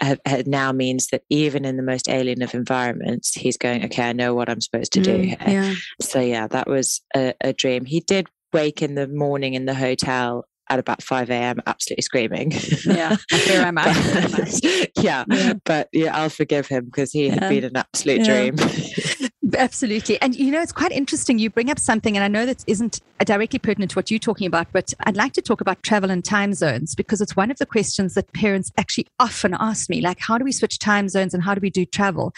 uh, 0.00 0.16
now 0.46 0.70
means 0.70 1.08
that 1.08 1.22
even 1.28 1.64
in 1.64 1.76
the 1.76 1.82
most 1.82 2.08
alien 2.08 2.40
of 2.40 2.54
environments 2.54 3.34
he's 3.34 3.56
going 3.56 3.84
okay 3.84 4.08
i 4.08 4.12
know 4.12 4.32
what 4.32 4.48
i'm 4.48 4.60
supposed 4.60 4.92
to 4.92 5.00
do 5.00 5.18
mm, 5.18 5.42
here 5.42 5.62
yeah. 5.62 5.74
so 6.00 6.20
yeah 6.20 6.46
that 6.46 6.68
was 6.68 7.02
a, 7.16 7.34
a 7.40 7.52
dream 7.52 7.84
he 7.84 8.00
did 8.00 8.28
wake 8.52 8.80
in 8.80 8.94
the 8.94 9.08
morning 9.08 9.54
in 9.54 9.66
the 9.66 9.74
hotel 9.74 10.46
at 10.68 10.78
about 10.78 11.02
5 11.02 11.30
a.m. 11.30 11.60
absolutely 11.66 12.02
screaming. 12.02 12.52
Yeah, 12.84 13.16
here 13.30 13.62
am 13.62 13.78
I. 13.78 13.86
yeah, 14.96 15.24
yeah, 15.28 15.52
but 15.64 15.88
yeah, 15.92 16.16
I'll 16.16 16.28
forgive 16.28 16.66
him 16.66 16.86
because 16.86 17.12
he 17.12 17.28
had 17.28 17.40
been 17.48 17.64
an 17.64 17.76
absolute 17.76 18.26
yeah. 18.26 18.50
dream. 18.50 19.25
Absolutely. 19.54 20.20
And 20.20 20.34
you 20.34 20.50
know, 20.50 20.60
it's 20.60 20.72
quite 20.72 20.92
interesting. 20.92 21.38
You 21.38 21.50
bring 21.50 21.70
up 21.70 21.78
something, 21.78 22.16
and 22.16 22.24
I 22.24 22.28
know 22.28 22.46
that 22.46 22.64
isn't 22.66 23.00
directly 23.20 23.58
pertinent 23.58 23.92
to 23.92 23.96
what 23.96 24.10
you're 24.10 24.18
talking 24.18 24.46
about, 24.46 24.66
but 24.72 24.92
I'd 25.00 25.16
like 25.16 25.32
to 25.34 25.42
talk 25.42 25.60
about 25.60 25.82
travel 25.82 26.10
and 26.10 26.24
time 26.24 26.52
zones 26.54 26.94
because 26.94 27.20
it's 27.20 27.36
one 27.36 27.50
of 27.50 27.58
the 27.58 27.66
questions 27.66 28.14
that 28.14 28.32
parents 28.32 28.72
actually 28.76 29.06
often 29.18 29.54
ask 29.58 29.88
me 29.88 30.00
like, 30.00 30.18
how 30.20 30.36
do 30.36 30.44
we 30.44 30.52
switch 30.52 30.78
time 30.78 31.08
zones 31.08 31.32
and 31.32 31.42
how 31.42 31.54
do 31.54 31.60
we 31.60 31.70
do 31.70 31.84
travel? 31.84 32.34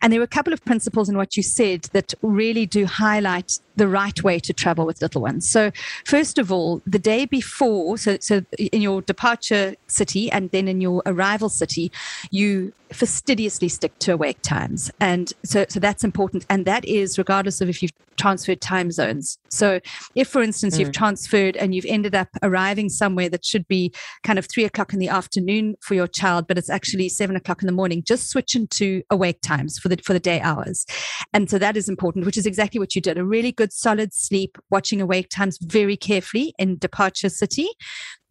And 0.00 0.12
there 0.12 0.20
were 0.20 0.24
a 0.24 0.28
couple 0.28 0.52
of 0.52 0.64
principles 0.64 1.08
in 1.08 1.16
what 1.16 1.36
you 1.36 1.42
said 1.42 1.82
that 1.92 2.14
really 2.22 2.66
do 2.66 2.86
highlight 2.86 3.58
the 3.76 3.88
right 3.88 4.22
way 4.22 4.38
to 4.38 4.52
travel 4.52 4.86
with 4.86 5.02
little 5.02 5.22
ones. 5.22 5.48
So, 5.48 5.70
first 6.04 6.38
of 6.38 6.52
all, 6.52 6.82
the 6.86 6.98
day 6.98 7.24
before, 7.24 7.98
so, 7.98 8.18
so 8.20 8.44
in 8.58 8.82
your 8.82 9.02
departure 9.02 9.74
city 9.86 10.30
and 10.30 10.50
then 10.50 10.68
in 10.68 10.80
your 10.80 11.02
arrival 11.06 11.48
city, 11.48 11.90
you 12.30 12.72
fastidiously 12.92 13.68
stick 13.68 13.98
to 14.00 14.12
awake 14.12 14.42
times. 14.42 14.90
And 15.00 15.32
so, 15.44 15.66
so 15.68 15.80
that's 15.80 16.04
important. 16.04 16.46
And 16.48 16.64
that 16.66 16.84
is 16.84 17.18
regardless 17.18 17.60
of 17.60 17.68
if 17.68 17.82
you've 17.82 17.92
transferred 18.16 18.60
time 18.60 18.90
zones. 18.90 19.38
So, 19.48 19.80
if, 20.14 20.28
for 20.28 20.42
instance, 20.42 20.76
mm. 20.76 20.80
you've 20.80 20.92
transferred 20.92 21.56
and 21.56 21.74
you've 21.74 21.86
ended 21.86 22.14
up 22.14 22.28
arriving 22.42 22.88
somewhere 22.88 23.28
that 23.30 23.44
should 23.44 23.66
be 23.68 23.92
kind 24.22 24.38
of 24.38 24.46
three 24.46 24.64
o'clock 24.64 24.92
in 24.92 24.98
the 24.98 25.08
afternoon 25.08 25.76
for 25.80 25.94
your 25.94 26.06
child, 26.06 26.46
but 26.46 26.58
it's 26.58 26.70
actually 26.70 27.08
seven 27.08 27.36
o'clock 27.36 27.62
in 27.62 27.66
the 27.66 27.72
morning, 27.72 28.02
just 28.06 28.30
switch 28.30 28.54
into 28.54 29.02
awake 29.10 29.40
times 29.40 29.78
for 29.78 29.88
the 29.88 29.96
for 30.04 30.12
the 30.12 30.20
day 30.20 30.40
hours. 30.40 30.86
And 31.32 31.50
so 31.50 31.58
that 31.58 31.76
is 31.76 31.88
important, 31.88 32.26
which 32.26 32.38
is 32.38 32.46
exactly 32.46 32.78
what 32.78 32.94
you 32.94 33.00
did. 33.00 33.18
A 33.18 33.24
really 33.24 33.52
good 33.52 33.72
solid 33.72 34.12
sleep, 34.12 34.58
watching 34.70 35.00
awake 35.00 35.28
times 35.28 35.58
very 35.60 35.96
carefully 35.96 36.54
in 36.58 36.78
departure 36.78 37.28
city. 37.28 37.68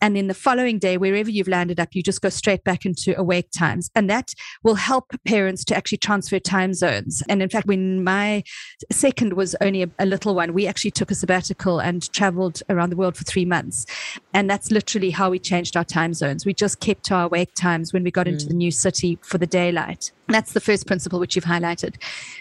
And 0.02 0.16
then 0.16 0.28
the 0.28 0.34
following 0.34 0.80
day, 0.80 0.98
wherever 0.98 1.30
you've 1.30 1.48
landed 1.48 1.80
up, 1.80 1.90
you 1.94 2.02
just 2.02 2.22
go 2.22 2.30
straight 2.30 2.64
back 2.64 2.86
into 2.86 3.18
awake 3.18 3.52
times. 3.52 3.92
And 3.96 4.10
that 4.10 4.34
will 4.64 4.76
help 4.76 5.12
parents 5.26 5.64
to 5.66 5.76
actually 5.76 6.00
transfer 6.00 6.40
time 6.40 6.74
zones. 6.74 7.22
And 7.30 7.42
in 7.42 7.50
fact, 7.50 7.68
when 7.68 8.04
my 8.04 8.44
second 8.92 9.34
was 9.34 9.56
only 9.62 9.84
a, 9.84 9.90
a 10.00 10.06
little 10.06 10.34
one, 10.34 10.54
we 10.54 10.68
actually 10.68 10.92
took 10.92 11.12
a 11.12 11.16
sabbatical 11.16 11.80
and 11.80 12.12
traveled 12.12 12.64
around 12.70 12.90
the 12.90 12.96
world 12.96 13.16
for 13.16 13.24
three 13.24 13.46
months. 13.46 13.86
And 14.34 14.50
that's 14.50 14.72
literally 14.72 15.12
how 15.12 15.30
we 15.30 15.40
changed 15.40 15.78
our 15.78 15.84
time 15.84 16.14
zones. 16.14 16.46
We 16.46 16.54
just 16.54 16.80
kept 16.80 17.12
our 17.12 17.26
awake 17.26 17.54
times 17.54 17.94
when 17.94 18.04
we 18.04 18.12
got 18.12 18.26
mm. 18.26 18.34
into 18.34 18.48
the 18.48 18.54
new 18.54 18.72
city 18.72 19.20
for 19.22 19.38
the 19.38 19.48
daylight. 19.48 20.12
That's 20.28 20.54
the 20.54 20.62
first 20.62 20.88
principle 20.88 21.20
which 21.20 21.36
you've 21.36 21.46
highlighted. 21.46 21.96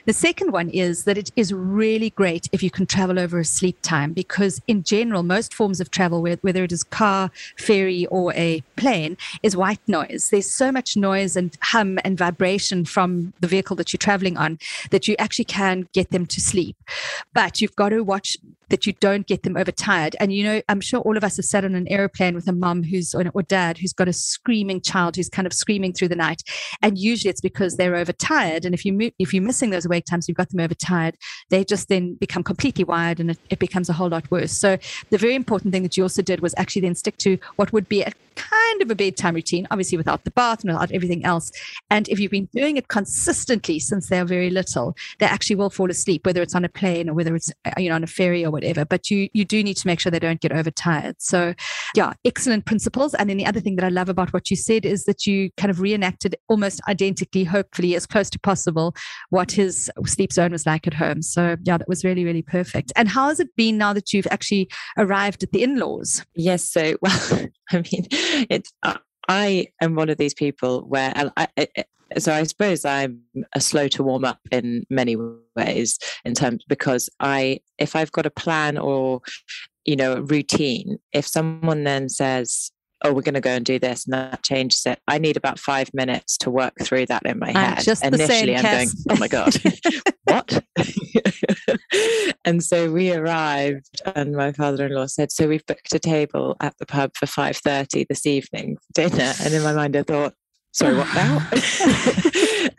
The 0.06 0.12
second 0.12 0.52
one 0.52 0.70
is 0.70 1.04
that 1.04 1.18
it 1.18 1.32
is 1.34 1.52
really 1.52 2.10
great 2.10 2.48
if 2.52 2.62
you 2.62 2.70
can 2.70 2.86
travel 2.86 3.18
over 3.18 3.40
a 3.40 3.44
sleep 3.44 3.78
time 3.82 4.12
because, 4.12 4.62
in 4.68 4.84
general, 4.84 5.24
most 5.24 5.52
forms 5.52 5.80
of 5.80 5.90
travel, 5.90 6.22
whether 6.22 6.62
it 6.62 6.72
is 6.72 6.84
car, 6.84 7.30
ferry, 7.56 8.06
or 8.06 8.32
a 8.34 8.62
plane, 8.76 9.16
is 9.42 9.56
white 9.56 9.80
noise. 9.86 10.28
There's 10.30 10.50
so 10.50 10.72
much 10.72 10.96
noise 10.96 11.36
and 11.36 11.56
hum 11.60 11.98
and 12.04 12.16
vibration 12.16 12.84
from 12.84 13.32
the 13.40 13.48
vehicle 13.48 13.76
that 13.76 13.92
you're 13.92 13.98
traveling 13.98 14.36
on 14.36 14.58
that 14.90 15.08
you 15.08 15.16
actually 15.18 15.44
can 15.44 15.88
get 15.92 16.10
them 16.10 16.26
to 16.26 16.40
sleep. 16.40 16.76
But 17.34 17.60
you've 17.60 17.76
got 17.76 17.90
to 17.90 18.02
watch 18.02 18.36
that 18.70 18.86
you 18.86 18.92
don't 18.94 19.26
get 19.26 19.42
them 19.42 19.56
overtired. 19.56 20.16
And 20.18 20.32
you 20.32 20.42
know, 20.44 20.62
I'm 20.68 20.80
sure 20.80 21.00
all 21.00 21.16
of 21.16 21.24
us 21.24 21.36
have 21.36 21.44
sat 21.44 21.64
on 21.64 21.74
an 21.74 21.88
airplane 21.88 22.34
with 22.34 22.48
a 22.48 22.52
mum 22.52 22.82
who's 22.82 23.14
or, 23.14 23.24
or 23.34 23.42
dad 23.42 23.78
who's 23.78 23.92
got 23.92 24.08
a 24.08 24.12
screaming 24.12 24.80
child 24.80 25.16
who's 25.16 25.28
kind 25.28 25.46
of 25.46 25.52
screaming 25.52 25.92
through 25.92 26.08
the 26.08 26.16
night, 26.16 26.42
and 26.82 26.98
usually 26.98 27.30
it's 27.30 27.40
because 27.40 27.76
they're 27.76 27.96
overtired. 27.96 28.64
And 28.64 28.74
if 28.74 28.84
you 28.84 29.12
if 29.18 29.34
you're 29.34 29.42
missing 29.42 29.70
those 29.70 29.84
awake 29.84 30.06
times, 30.06 30.28
you've 30.28 30.36
got 30.36 30.50
them 30.50 30.60
overtired. 30.60 31.16
They 31.50 31.64
just 31.64 31.88
then 31.88 32.14
become 32.14 32.42
completely 32.42 32.84
wired, 32.84 33.20
and 33.20 33.32
it, 33.32 33.38
it 33.50 33.58
becomes 33.58 33.88
a 33.88 33.92
whole 33.92 34.08
lot 34.08 34.30
worse. 34.30 34.52
So 34.52 34.78
the 35.10 35.18
very 35.18 35.34
important 35.34 35.72
thing 35.72 35.82
that 35.82 35.96
you 35.96 36.04
also 36.04 36.22
did 36.22 36.40
was 36.40 36.54
actually 36.56 36.82
then 36.82 36.94
stick 36.94 37.18
to 37.18 37.38
what 37.56 37.72
would 37.72 37.88
be 37.88 38.02
a 38.02 38.12
kind 38.48 38.82
of 38.82 38.90
a 38.90 38.94
bedtime 38.94 39.34
routine, 39.34 39.66
obviously 39.70 39.98
without 39.98 40.24
the 40.24 40.30
bath 40.30 40.62
and 40.62 40.72
without 40.72 40.92
everything 40.92 41.24
else. 41.24 41.50
And 41.90 42.08
if 42.08 42.18
you've 42.18 42.30
been 42.30 42.48
doing 42.54 42.76
it 42.76 42.88
consistently 42.88 43.78
since 43.78 44.08
they're 44.08 44.24
very 44.24 44.50
little, 44.50 44.96
they 45.18 45.26
actually 45.26 45.56
will 45.56 45.70
fall 45.70 45.90
asleep, 45.90 46.26
whether 46.26 46.42
it's 46.42 46.54
on 46.54 46.64
a 46.64 46.68
plane 46.68 47.08
or 47.08 47.14
whether 47.14 47.34
it's 47.34 47.52
uh, 47.64 47.72
you 47.78 47.88
know 47.88 47.94
on 47.94 48.04
a 48.04 48.08
ferry 48.08 48.44
or 48.44 48.50
whatever. 48.50 48.84
But 48.84 49.10
you 49.10 49.28
you 49.32 49.44
do 49.44 49.62
need 49.62 49.76
to 49.78 49.86
make 49.86 50.00
sure 50.00 50.10
they 50.10 50.18
don't 50.18 50.40
get 50.40 50.52
overtired. 50.52 51.16
So 51.18 51.54
yeah, 51.94 52.12
excellent 52.24 52.66
principles. 52.66 53.14
And 53.14 53.28
then 53.28 53.36
the 53.36 53.46
other 53.46 53.60
thing 53.60 53.76
that 53.76 53.84
I 53.84 53.88
love 53.88 54.08
about 54.08 54.32
what 54.32 54.50
you 54.50 54.56
said 54.56 54.84
is 54.84 55.04
that 55.04 55.26
you 55.26 55.50
kind 55.56 55.70
of 55.70 55.80
reenacted 55.80 56.36
almost 56.48 56.80
identically, 56.88 57.44
hopefully 57.44 57.94
as 57.94 58.06
close 58.06 58.30
to 58.30 58.38
possible, 58.38 58.94
what 59.30 59.52
his 59.52 59.90
sleep 60.06 60.32
zone 60.32 60.52
was 60.52 60.66
like 60.66 60.86
at 60.86 60.94
home. 60.94 61.22
So 61.22 61.56
yeah, 61.64 61.78
that 61.78 61.88
was 61.88 62.04
really 62.04 62.24
really 62.24 62.42
perfect. 62.42 62.92
And 62.96 63.08
how 63.08 63.28
has 63.28 63.40
it 63.40 63.54
been 63.56 63.78
now 63.78 63.92
that 63.92 64.12
you've 64.12 64.28
actually 64.30 64.68
arrived 64.96 65.42
at 65.42 65.52
the 65.52 65.62
in-laws? 65.62 66.24
Yes. 66.34 66.70
So 66.70 66.96
well, 67.02 67.48
I 67.72 67.76
mean, 67.92 68.08
it's. 68.48 68.72
Uh, 68.82 68.98
I 69.28 69.68
am 69.80 69.94
one 69.94 70.08
of 70.08 70.18
these 70.18 70.34
people 70.34 70.80
where 70.88 71.12
I, 71.36 71.46
I, 71.56 71.66
so 72.18 72.32
I 72.32 72.42
suppose 72.42 72.84
I'm 72.84 73.22
a 73.54 73.60
slow 73.60 73.86
to 73.88 74.02
warm 74.02 74.24
up 74.24 74.40
in 74.50 74.84
many 74.90 75.16
ways 75.54 75.98
in 76.24 76.34
terms 76.34 76.64
because 76.68 77.08
I 77.20 77.60
if 77.78 77.94
I've 77.94 78.12
got 78.12 78.26
a 78.26 78.30
plan 78.30 78.78
or 78.78 79.20
you 79.84 79.96
know 79.96 80.20
routine, 80.20 80.98
if 81.12 81.26
someone 81.26 81.84
then 81.84 82.08
says 82.08 82.72
oh, 83.02 83.12
we're 83.12 83.22
going 83.22 83.34
to 83.34 83.40
go 83.40 83.50
and 83.50 83.64
do 83.64 83.78
this, 83.78 84.04
and 84.04 84.14
that 84.14 84.42
changes 84.42 84.84
it. 84.86 84.98
I 85.08 85.18
need 85.18 85.36
about 85.36 85.58
five 85.58 85.92
minutes 85.94 86.36
to 86.38 86.50
work 86.50 86.74
through 86.82 87.06
that 87.06 87.24
in 87.24 87.38
my 87.38 87.50
head. 87.50 87.82
just 87.82 88.04
Initially, 88.04 88.56
I'm 88.56 88.62
going, 88.62 88.88
oh 89.10 89.16
my 89.16 89.28
God, 89.28 89.54
what? 90.24 90.64
and 92.44 92.62
so 92.62 92.90
we 92.90 93.12
arrived, 93.12 94.02
and 94.14 94.34
my 94.34 94.52
father-in-law 94.52 95.06
said, 95.06 95.32
"So 95.32 95.48
we've 95.48 95.66
booked 95.66 95.94
a 95.94 95.98
table 95.98 96.56
at 96.60 96.76
the 96.78 96.86
pub 96.86 97.12
for 97.16 97.26
five 97.26 97.56
thirty 97.56 98.06
this 98.08 98.26
evening 98.26 98.76
for 98.76 99.08
dinner." 99.08 99.32
And 99.42 99.54
in 99.54 99.62
my 99.62 99.72
mind, 99.72 99.96
I 99.96 100.02
thought, 100.02 100.34
"Sorry, 100.72 100.96
what 100.96 101.14
now?" 101.14 101.48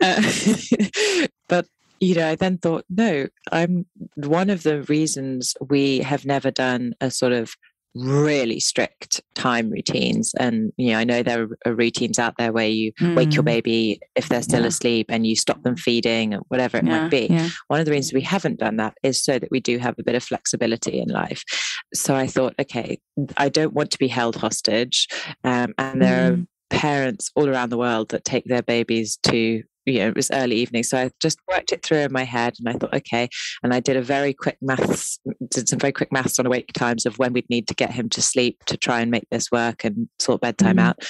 uh, 0.00 1.26
but 1.48 1.66
you 2.02 2.16
know, 2.16 2.30
I 2.30 2.34
then 2.34 2.58
thought, 2.58 2.84
no, 2.90 3.28
I'm 3.52 3.86
one 4.16 4.50
of 4.50 4.64
the 4.64 4.82
reasons 4.82 5.54
we 5.70 6.00
have 6.00 6.26
never 6.26 6.50
done 6.50 6.94
a 7.00 7.12
sort 7.12 7.32
of 7.32 7.54
really 7.94 8.58
strict 8.58 9.20
time 9.34 9.68
routines 9.68 10.32
and 10.40 10.72
you 10.76 10.92
know 10.92 10.98
i 10.98 11.04
know 11.04 11.22
there 11.22 11.48
are 11.66 11.74
routines 11.74 12.18
out 12.18 12.34
there 12.38 12.52
where 12.52 12.68
you 12.68 12.92
mm. 12.94 13.14
wake 13.14 13.34
your 13.34 13.42
mm. 13.42 13.46
baby 13.46 14.00
if 14.16 14.28
they're 14.28 14.42
still 14.42 14.62
yeah. 14.62 14.68
asleep 14.68 15.06
and 15.10 15.26
you 15.26 15.36
stop 15.36 15.62
them 15.62 15.76
feeding 15.76 16.34
or 16.34 16.40
whatever 16.48 16.78
it 16.78 16.84
yeah, 16.84 17.02
might 17.02 17.10
be 17.10 17.26
yeah. 17.28 17.48
one 17.68 17.80
of 17.80 17.86
the 17.86 17.92
reasons 17.92 18.14
we 18.14 18.22
haven't 18.22 18.58
done 18.58 18.76
that 18.76 18.94
is 19.02 19.22
so 19.22 19.38
that 19.38 19.50
we 19.50 19.60
do 19.60 19.78
have 19.78 19.94
a 19.98 20.02
bit 20.02 20.14
of 20.14 20.24
flexibility 20.24 21.00
in 21.00 21.08
life 21.08 21.44
so 21.92 22.14
i 22.14 22.26
thought 22.26 22.54
okay 22.58 22.98
i 23.36 23.48
don't 23.48 23.74
want 23.74 23.90
to 23.90 23.98
be 23.98 24.08
held 24.08 24.36
hostage 24.36 25.06
um, 25.44 25.74
and 25.76 26.00
there 26.00 26.32
mm. 26.32 26.42
are 26.42 26.46
parents 26.70 27.30
all 27.34 27.48
around 27.48 27.68
the 27.68 27.78
world 27.78 28.08
that 28.08 28.24
take 28.24 28.44
their 28.46 28.62
babies 28.62 29.18
to 29.22 29.62
you 29.86 29.98
know, 29.98 30.08
it 30.08 30.16
was 30.16 30.30
early 30.32 30.56
evening. 30.56 30.82
So 30.82 30.98
I 30.98 31.10
just 31.20 31.38
worked 31.50 31.72
it 31.72 31.82
through 31.82 31.98
in 31.98 32.12
my 32.12 32.24
head 32.24 32.54
and 32.58 32.68
I 32.68 32.78
thought, 32.78 32.94
okay. 32.94 33.28
And 33.62 33.74
I 33.74 33.80
did 33.80 33.96
a 33.96 34.02
very 34.02 34.32
quick 34.32 34.58
maths, 34.60 35.18
did 35.50 35.68
some 35.68 35.78
very 35.78 35.92
quick 35.92 36.12
maths 36.12 36.38
on 36.38 36.46
awake 36.46 36.72
times 36.72 37.06
of 37.06 37.18
when 37.18 37.32
we'd 37.32 37.50
need 37.50 37.68
to 37.68 37.74
get 37.74 37.92
him 37.92 38.08
to 38.10 38.22
sleep 38.22 38.64
to 38.66 38.76
try 38.76 39.00
and 39.00 39.10
make 39.10 39.28
this 39.30 39.50
work 39.50 39.84
and 39.84 40.08
sort 40.18 40.40
bedtime 40.40 40.76
mm-hmm. 40.76 40.86
out. 40.86 41.04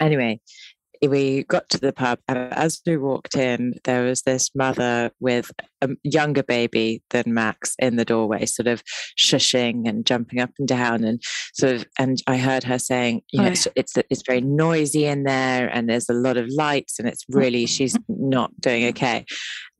Anyway, 0.00 0.40
we 1.08 1.44
got 1.44 1.68
to 1.70 1.78
the 1.78 1.92
pub 1.92 2.18
and 2.28 2.38
as 2.52 2.80
we 2.86 2.96
walked 2.96 3.36
in 3.36 3.74
there 3.84 4.04
was 4.04 4.22
this 4.22 4.50
mother 4.54 5.10
with 5.20 5.50
a 5.80 5.88
younger 6.02 6.42
baby 6.42 7.02
than 7.10 7.32
max 7.32 7.74
in 7.78 7.96
the 7.96 8.04
doorway 8.04 8.44
sort 8.44 8.66
of 8.66 8.82
shushing 9.18 9.88
and 9.88 10.04
jumping 10.04 10.40
up 10.40 10.50
and 10.58 10.68
down 10.68 11.04
and 11.04 11.22
sort 11.54 11.74
of 11.74 11.86
and 11.98 12.18
i 12.26 12.36
heard 12.36 12.62
her 12.62 12.78
saying 12.78 13.22
you 13.32 13.40
know 13.40 13.48
oh, 13.48 13.52
it's, 13.52 13.68
it's 13.76 13.96
it's 14.10 14.22
very 14.26 14.40
noisy 14.40 15.06
in 15.06 15.22
there 15.24 15.68
and 15.68 15.88
there's 15.88 16.08
a 16.08 16.14
lot 16.14 16.36
of 16.36 16.46
lights 16.50 16.98
and 16.98 17.08
it's 17.08 17.24
oh. 17.32 17.38
really 17.38 17.64
she's 17.66 17.96
not 18.08 18.50
doing 18.60 18.86
okay 18.86 19.24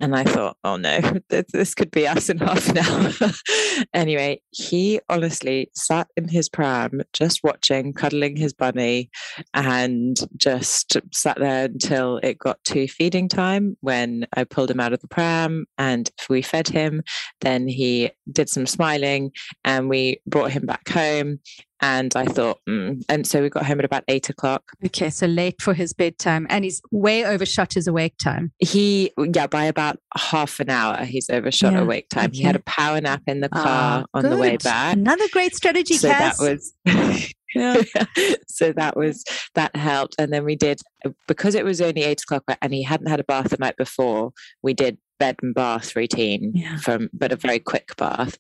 and 0.01 0.17
I 0.17 0.25
thought, 0.25 0.57
oh 0.65 0.77
no, 0.77 1.01
this 1.29 1.75
could 1.75 1.91
be 1.91 2.07
us 2.07 2.29
in 2.29 2.39
half 2.39 2.69
an 2.69 2.79
hour. 2.79 3.31
anyway, 3.95 4.41
he 4.51 5.01
honestly 5.09 5.71
sat 5.75 6.09
in 6.17 6.29
his 6.29 6.49
pram, 6.49 7.03
just 7.13 7.45
watching, 7.45 7.93
cuddling 7.93 8.37
his 8.37 8.53
bunny, 8.53 9.11
and 9.55 10.17
just 10.37 10.97
sat 11.13 11.39
there 11.39 11.67
until 11.67 12.19
it 12.19 12.39
got 12.39 12.63
to 12.65 12.89
feeding 12.89 13.29
time 13.29 13.77
when 13.81 14.27
I 14.35 14.45
pulled 14.45 14.71
him 14.71 14.81
out 14.81 14.93
of 14.93 15.01
the 15.01 15.09
pram 15.09 15.67
and 15.77 16.11
we 16.29 16.43
fed 16.43 16.69
him. 16.69 17.03
Then 17.41 17.69
he 17.69 18.11
did 18.33 18.49
some 18.49 18.67
smiling 18.67 19.33
and 19.65 19.89
we 19.89 20.21
brought 20.27 20.53
him 20.53 20.67
back 20.67 20.89
home. 20.89 21.41
And 21.83 22.15
I 22.15 22.27
thought, 22.27 22.59
mm. 22.69 23.03
and 23.09 23.27
so 23.27 23.41
we 23.41 23.49
got 23.49 23.65
home 23.65 23.79
at 23.79 23.85
about 23.85 24.05
eight 24.09 24.29
o'clock. 24.29 24.65
Okay, 24.85 25.09
so 25.09 25.27
late 25.27 25.63
for 25.63 25.73
his 25.73 25.95
bedtime, 25.95 26.47
and 26.51 26.65
he's 26.65 26.83
way 26.91 27.25
overshot 27.25 27.73
his 27.73 27.87
awake 27.87 28.17
time. 28.19 28.53
He, 28.59 29.13
yeah, 29.35 29.47
by 29.47 29.65
about 29.65 29.99
half 30.17 30.61
an 30.61 30.69
hour, 30.69 31.05
he's 31.05 31.31
overshot 31.31 31.73
yeah. 31.73 31.81
awake 31.81 32.09
time. 32.11 32.27
Okay. 32.27 32.39
He 32.39 32.43
had 32.43 32.57
a 32.57 32.61
power 32.61 33.01
nap 33.01 33.23
in 33.27 33.41
the 33.41 33.49
ah, 33.53 33.63
car 33.63 34.05
on 34.13 34.23
good. 34.23 34.33
the 34.33 34.37
way 34.37 34.57
back. 34.59 34.95
Another 34.95 35.25
great 35.33 35.55
strategy, 35.55 35.95
so 35.95 36.11
Cass. 36.11 36.39
that 36.39 36.51
was. 36.53 36.75
yeah. 37.55 37.83
so 38.49 38.73
that 38.73 38.97
was 38.97 39.25
that 39.55 39.75
helped, 39.75 40.17
and 40.19 40.33
then 40.33 40.45
we 40.45 40.57
did 40.57 40.81
because 41.27 41.55
it 41.55 41.65
was 41.65 41.81
only 41.81 42.03
eight 42.03 42.23
o'clock, 42.23 42.45
and 42.61 42.75
he 42.75 42.83
hadn't 42.83 43.09
had 43.09 43.21
a 43.21 43.25
bath 43.25 43.51
the 43.51 43.57
night 43.59 43.77
before. 43.77 44.33
We 44.63 44.75
did 44.75 44.99
bed 45.19 45.37
and 45.43 45.55
bath 45.55 45.95
routine 45.97 46.53
yeah. 46.55 46.79
from, 46.79 47.09
but 47.13 47.33
a 47.33 47.37
very 47.37 47.59
quick 47.59 47.97
bath, 47.97 48.37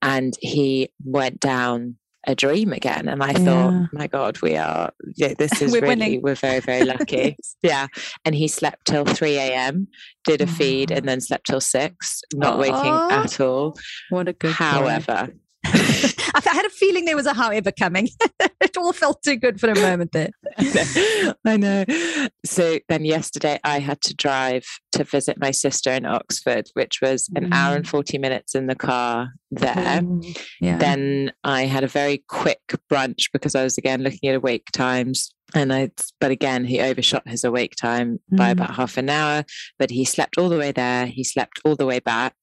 and 0.00 0.34
he 0.40 0.90
went 1.04 1.40
down 1.40 1.96
a 2.28 2.34
dream 2.34 2.72
again. 2.72 3.08
And 3.08 3.22
I 3.22 3.30
yeah. 3.30 3.38
thought, 3.38 3.88
my 3.92 4.06
God, 4.06 4.40
we 4.42 4.56
are, 4.56 4.92
yeah, 5.16 5.32
this 5.36 5.50
is 5.62 5.72
we're 5.72 5.80
really, 5.80 5.96
winning. 5.96 6.22
we're 6.22 6.34
very, 6.34 6.60
very 6.60 6.84
lucky. 6.84 7.36
yeah. 7.62 7.88
And 8.24 8.34
he 8.34 8.46
slept 8.46 8.86
till 8.86 9.04
3 9.04 9.36
a.m., 9.36 9.88
did 10.24 10.42
a 10.42 10.46
feed, 10.46 10.90
and 10.90 11.08
then 11.08 11.20
slept 11.20 11.46
till 11.46 11.60
six, 11.60 12.20
not 12.34 12.58
waking 12.58 12.76
at 12.76 13.40
all. 13.40 13.76
What 14.10 14.28
a 14.28 14.34
good 14.34 14.52
However, 14.52 15.30
I 16.34 16.40
had 16.44 16.66
a 16.66 16.70
feeling 16.70 17.04
there 17.04 17.16
was 17.16 17.26
a 17.26 17.34
however 17.34 17.72
coming. 17.72 18.08
it 18.60 18.76
all 18.76 18.92
felt 18.92 19.22
too 19.22 19.36
good 19.36 19.60
for 19.60 19.70
a 19.70 19.74
moment 19.74 20.12
there. 20.12 20.30
I 21.44 21.56
know. 21.56 21.84
So 22.44 22.78
then 22.88 23.04
yesterday 23.04 23.58
I 23.64 23.78
had 23.78 24.00
to 24.02 24.14
drive 24.14 24.64
to 24.92 25.04
visit 25.04 25.38
my 25.38 25.50
sister 25.50 25.90
in 25.90 26.06
Oxford, 26.06 26.68
which 26.74 27.00
was 27.00 27.28
an 27.34 27.50
mm. 27.50 27.54
hour 27.54 27.76
and 27.76 27.84
mm. 27.84 27.88
40 27.88 28.18
minutes 28.18 28.54
in 28.54 28.66
the 28.66 28.74
car 28.74 29.32
there. 29.50 29.74
Mm. 29.74 30.38
Yeah. 30.60 30.78
Then 30.78 31.32
I 31.44 31.62
had 31.66 31.84
a 31.84 31.88
very 31.88 32.24
quick 32.28 32.60
brunch 32.90 33.30
because 33.32 33.54
I 33.54 33.64
was 33.64 33.78
again 33.78 34.02
looking 34.02 34.28
at 34.28 34.36
awake 34.36 34.70
times. 34.72 35.34
And 35.54 35.72
I, 35.72 35.90
but 36.20 36.30
again, 36.30 36.66
he 36.66 36.80
overshot 36.80 37.26
his 37.26 37.42
awake 37.42 37.74
time 37.74 38.20
mm. 38.30 38.36
by 38.36 38.50
about 38.50 38.74
half 38.74 38.98
an 38.98 39.08
hour. 39.08 39.44
But 39.78 39.90
he 39.90 40.04
slept 40.04 40.36
all 40.36 40.50
the 40.50 40.58
way 40.58 40.72
there. 40.72 41.06
He 41.06 41.24
slept 41.24 41.60
all 41.64 41.74
the 41.74 41.86
way 41.86 42.00
back, 42.00 42.34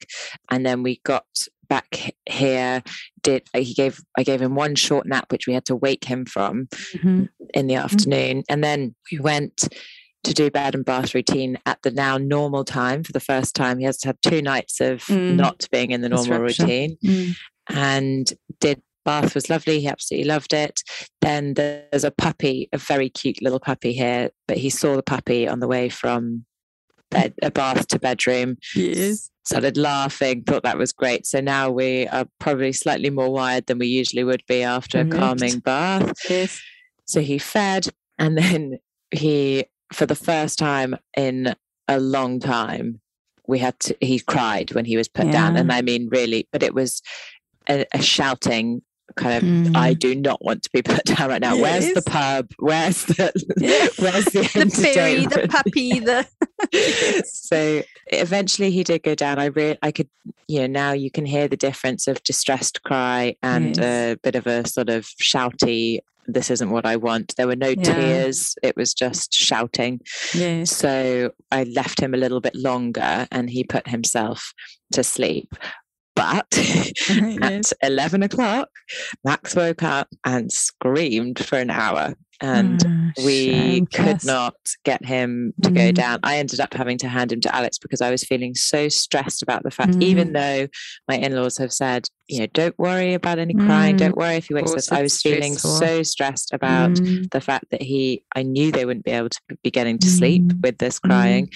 and 0.49 0.65
then 0.65 0.81
we 0.81 1.01
got 1.03 1.25
back 1.67 2.13
here 2.29 2.83
did 3.21 3.47
uh, 3.53 3.59
he 3.59 3.73
gave 3.73 3.99
i 4.17 4.23
gave 4.23 4.41
him 4.41 4.55
one 4.55 4.75
short 4.75 5.05
nap 5.07 5.31
which 5.31 5.47
we 5.47 5.53
had 5.53 5.65
to 5.65 5.75
wake 5.75 6.05
him 6.05 6.25
from 6.25 6.67
mm-hmm. 6.67 7.25
in 7.53 7.67
the 7.67 7.73
mm-hmm. 7.73 7.83
afternoon 7.83 8.37
mm-hmm. 8.37 8.53
and 8.53 8.63
then 8.63 8.95
we 9.11 9.19
went 9.19 9.67
to 10.23 10.33
do 10.33 10.49
bed 10.49 10.73
and 10.73 10.85
bath 10.85 11.13
routine 11.13 11.57
at 11.65 11.81
the 11.83 11.91
now 11.91 12.17
normal 12.17 12.63
time 12.63 13.03
for 13.03 13.11
the 13.11 13.19
first 13.19 13.55
time 13.55 13.77
he 13.77 13.85
has 13.85 13.97
to 13.97 14.07
have 14.07 14.19
two 14.21 14.41
nights 14.41 14.81
of 14.81 15.01
mm. 15.03 15.35
not 15.35 15.67
being 15.71 15.91
in 15.91 16.01
the 16.01 16.09
normal 16.09 16.39
routine 16.39 16.97
mm. 17.03 17.35
and 17.69 18.33
did 18.59 18.81
bath 19.05 19.35
was 19.35 19.51
lovely 19.51 19.79
he 19.79 19.87
absolutely 19.87 20.27
loved 20.27 20.51
it 20.51 20.81
then 21.21 21.53
there's 21.53 22.03
a 22.03 22.09
puppy 22.09 22.67
a 22.73 22.77
very 22.77 23.07
cute 23.07 23.39
little 23.41 23.59
puppy 23.59 23.93
here 23.93 24.31
but 24.47 24.57
he 24.57 24.69
saw 24.69 24.95
the 24.95 25.03
puppy 25.03 25.47
on 25.47 25.59
the 25.59 25.67
way 25.67 25.89
from 25.89 26.43
bed, 27.15 27.33
a 27.41 27.51
bath 27.51 27.87
to 27.87 27.99
bedroom. 27.99 28.57
Yes. 28.75 29.29
Started 29.45 29.77
laughing, 29.77 30.43
thought 30.43 30.63
that 30.63 30.77
was 30.77 30.91
great. 30.91 31.25
So 31.25 31.39
now 31.39 31.69
we 31.69 32.07
are 32.07 32.25
probably 32.39 32.73
slightly 32.73 33.09
more 33.09 33.31
wired 33.31 33.67
than 33.67 33.77
we 33.77 33.87
usually 33.87 34.23
would 34.23 34.43
be 34.47 34.63
after 34.63 34.99
a 34.99 35.03
mm-hmm. 35.03 35.19
calming 35.19 35.59
bath. 35.59 36.11
Yes. 36.29 36.59
So 37.05 37.21
he 37.21 37.37
fed, 37.37 37.87
and 38.17 38.37
then 38.37 38.79
he, 39.11 39.65
for 39.93 40.07
the 40.07 40.15
first 40.15 40.57
time 40.57 40.95
in 41.15 41.53
a 41.87 41.99
long 41.99 42.39
time, 42.39 42.99
we 43.47 43.59
had 43.59 43.79
to, 43.81 43.95
he 44.01 44.19
cried 44.19 44.71
when 44.71 44.85
he 44.85 44.97
was 44.97 45.07
put 45.07 45.27
yeah. 45.27 45.31
down. 45.31 45.57
And 45.57 45.71
I 45.71 45.83
mean, 45.83 46.09
really, 46.09 46.47
but 46.51 46.63
it 46.63 46.73
was 46.73 47.03
a, 47.69 47.85
a 47.93 48.01
shouting 48.01 48.81
kind 49.15 49.37
of 49.37 49.43
mm. 49.43 49.75
I 49.75 49.93
do 49.93 50.15
not 50.15 50.43
want 50.43 50.63
to 50.63 50.69
be 50.71 50.81
put 50.81 51.03
down 51.05 51.29
right 51.29 51.41
now. 51.41 51.57
Where's 51.57 51.93
the 51.93 52.01
pub? 52.01 52.51
Where's 52.59 53.05
the 53.05 53.31
where's 53.99 54.25
the, 54.25 54.41
the 54.41 54.69
fairy, 54.69 55.25
the 55.25 55.47
puppy, 55.47 55.99
the 55.99 57.23
so 57.25 57.83
eventually 58.07 58.71
he 58.71 58.83
did 58.83 59.03
go 59.03 59.15
down. 59.15 59.39
I 59.39 59.45
re- 59.45 59.77
I 59.81 59.91
could 59.91 60.09
you 60.47 60.61
know 60.61 60.67
now 60.67 60.91
you 60.91 61.11
can 61.11 61.25
hear 61.25 61.47
the 61.47 61.57
difference 61.57 62.07
of 62.07 62.23
distressed 62.23 62.83
cry 62.83 63.35
and 63.41 63.77
yes. 63.77 63.85
a 63.85 64.19
bit 64.21 64.35
of 64.35 64.47
a 64.47 64.67
sort 64.67 64.89
of 64.89 65.05
shouty 65.21 65.99
this 66.27 66.49
isn't 66.49 66.71
what 66.71 66.87
I 66.87 66.95
want. 66.95 67.35
There 67.37 67.45
were 67.45 67.55
no 67.55 67.69
yeah. 67.69 67.83
tears. 67.83 68.55
It 68.63 68.75
was 68.75 68.95
just 68.95 69.31
shouting. 69.31 70.01
Yes. 70.33 70.71
So 70.71 71.31
I 71.51 71.65
left 71.65 71.99
him 71.99 72.15
a 72.15 72.17
little 72.17 72.41
bit 72.41 72.55
longer 72.55 73.27
and 73.31 73.47
he 73.47 73.63
put 73.63 73.87
himself 73.87 74.53
to 74.93 75.03
sleep. 75.03 75.55
But 76.15 76.47
at 77.41 77.71
11 77.83 78.23
o'clock, 78.23 78.69
Max 79.23 79.55
woke 79.55 79.83
up 79.83 80.07
and 80.23 80.51
screamed 80.51 81.43
for 81.43 81.57
an 81.57 81.69
hour. 81.69 82.15
And 82.41 82.81
Oh, 83.17 83.23
we 83.25 83.85
could 83.93 84.23
not 84.25 84.55
get 84.83 85.05
him 85.05 85.53
to 85.61 85.71
go 85.71 85.89
Mm. 85.91 85.93
down. 85.93 86.19
I 86.23 86.37
ended 86.37 86.59
up 86.59 86.73
having 86.73 86.97
to 86.99 87.07
hand 87.07 87.31
him 87.31 87.39
to 87.41 87.55
Alex 87.55 87.77
because 87.77 88.01
I 88.01 88.11
was 88.11 88.23
feeling 88.25 88.55
so 88.55 88.89
stressed 88.89 89.41
about 89.41 89.63
the 89.63 89.71
fact, 89.71 89.95
even 90.01 90.29
Mm. 90.29 90.33
though 90.33 90.67
my 91.07 91.15
in 91.15 91.33
laws 91.35 91.57
have 91.59 91.71
said, 91.71 92.07
you 92.27 92.39
know, 92.39 92.47
don't 92.47 92.77
worry 92.77 93.13
about 93.13 93.37
any 93.39 93.53
crying, 93.53 93.95
Mm. 93.95 93.99
don't 93.99 94.17
worry 94.17 94.35
if 94.35 94.47
he 94.47 94.53
wakes 94.53 94.71
up. 94.91 94.97
I 94.97 95.01
was 95.03 95.21
feeling 95.21 95.55
so 95.57 96.03
stressed 96.03 96.51
about 96.53 96.91
Mm. 96.93 97.29
the 97.31 97.39
fact 97.39 97.65
that 97.71 97.81
he, 97.81 98.23
I 98.35 98.43
knew 98.43 98.71
they 98.71 98.83
wouldn't 98.85 99.05
be 99.05 99.11
able 99.11 99.29
to 99.29 99.39
be 99.63 99.71
getting 99.71 99.97
to 99.99 100.07
sleep 100.09 100.41
Mm. 100.43 100.61
with 100.63 100.77
this 100.79 100.99
crying. 100.99 101.49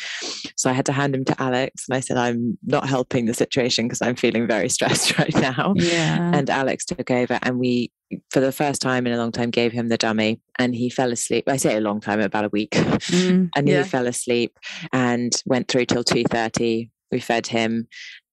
So 0.55 0.69
I 0.69 0.73
had 0.73 0.85
to 0.85 0.93
hand 0.93 1.13
him 1.15 1.25
to 1.25 1.41
Alex 1.41 1.85
and 1.89 1.97
I 1.97 1.99
said, 1.99 2.17
I'm 2.17 2.57
not 2.65 2.87
helping 2.87 3.25
the 3.25 3.33
situation 3.33 3.85
because 3.87 4.01
I'm 4.01 4.15
feeling 4.15 4.47
very 4.47 4.69
stressed 4.77 5.17
right 5.17 5.33
now. 5.35 5.73
Yeah. 5.75 6.31
And 6.33 6.49
Alex 6.49 6.85
took 6.85 7.09
over 7.11 7.37
and 7.41 7.59
we, 7.59 7.91
for 8.31 8.39
the 8.39 8.51
first 8.51 8.81
time 8.81 9.05
in 9.07 9.13
a 9.13 9.17
long 9.17 9.31
time, 9.31 9.49
gave 9.51 9.71
him 9.71 9.87
the 9.89 9.97
dummy 9.97 10.39
and 10.57 10.73
he 10.75 10.89
fell 10.89 11.11
asleep. 11.11 11.45
I 11.47 11.57
say 11.57 11.77
a 11.77 11.81
long 11.81 12.01
time, 12.01 12.19
about 12.19 12.45
a 12.45 12.49
week. 12.49 12.71
Mm, 12.71 13.49
and 13.55 13.67
yeah. 13.67 13.83
he 13.83 13.89
fell 13.89 14.07
asleep 14.07 14.57
and 14.91 15.31
went 15.45 15.67
through 15.67 15.85
till 15.85 16.03
2.30. 16.03 16.89
We 17.11 17.19
fed 17.19 17.47
him 17.47 17.87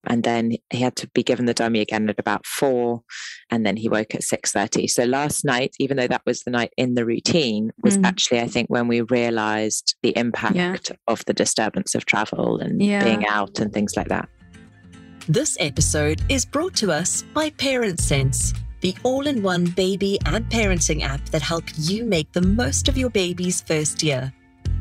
and 0.09 0.23
then 0.23 0.52
he 0.71 0.80
had 0.80 0.95
to 0.97 1.09
be 1.09 1.23
given 1.23 1.47
the 1.47 1.54
dummy 1.54 1.80
again 1.80 2.09
at 2.09 2.18
about 2.18 2.47
four 2.47 3.02
and 3.50 3.66
then 3.66 3.76
he 3.76 3.88
woke 3.88 4.14
at 4.14 4.21
6.30 4.21 4.88
so 4.88 5.02
last 5.04 5.45
night 5.45 5.75
even 5.80 5.97
though 5.97 6.06
that 6.06 6.23
was 6.25 6.42
the 6.45 6.50
night 6.52 6.73
in 6.76 6.95
the 6.95 7.04
routine 7.04 7.73
was 7.83 7.99
Mm. 7.99 8.04
actually 8.06 8.38
i 8.40 8.47
think 8.47 8.68
when 8.71 8.87
we 8.87 9.00
realized 9.00 9.97
the 10.04 10.16
impact 10.16 10.92
of 11.09 11.25
the 11.25 11.33
disturbance 11.33 11.97
of 11.97 12.06
travel 12.06 12.59
and 12.61 12.80
Yeah. 12.80 13.02
being 13.02 13.26
out 13.26 13.59
and 13.59 13.73
things 13.73 13.97
like 13.97 14.06
that 14.09 14.28
This 15.28 15.56
episode 15.59 16.23
is 16.28 16.45
brought 16.45 16.75
to 16.76 16.92
us 16.92 17.25
by 17.35 17.50
Parent 17.50 17.99
Sense, 17.99 18.54
the 18.87 18.95
all 19.02 19.26
in 19.26 19.43
one 19.43 19.64
baby 19.64 20.16
and 20.26 20.49
parenting 20.49 21.02
app 21.02 21.25
that 21.31 21.43
help 21.43 21.64
you 21.76 22.05
make 22.05 22.31
the 22.31 22.40
most 22.40 22.87
of 22.87 22.97
your 22.97 23.11
baby's 23.11 23.61
first 23.61 24.00
year. 24.00 24.33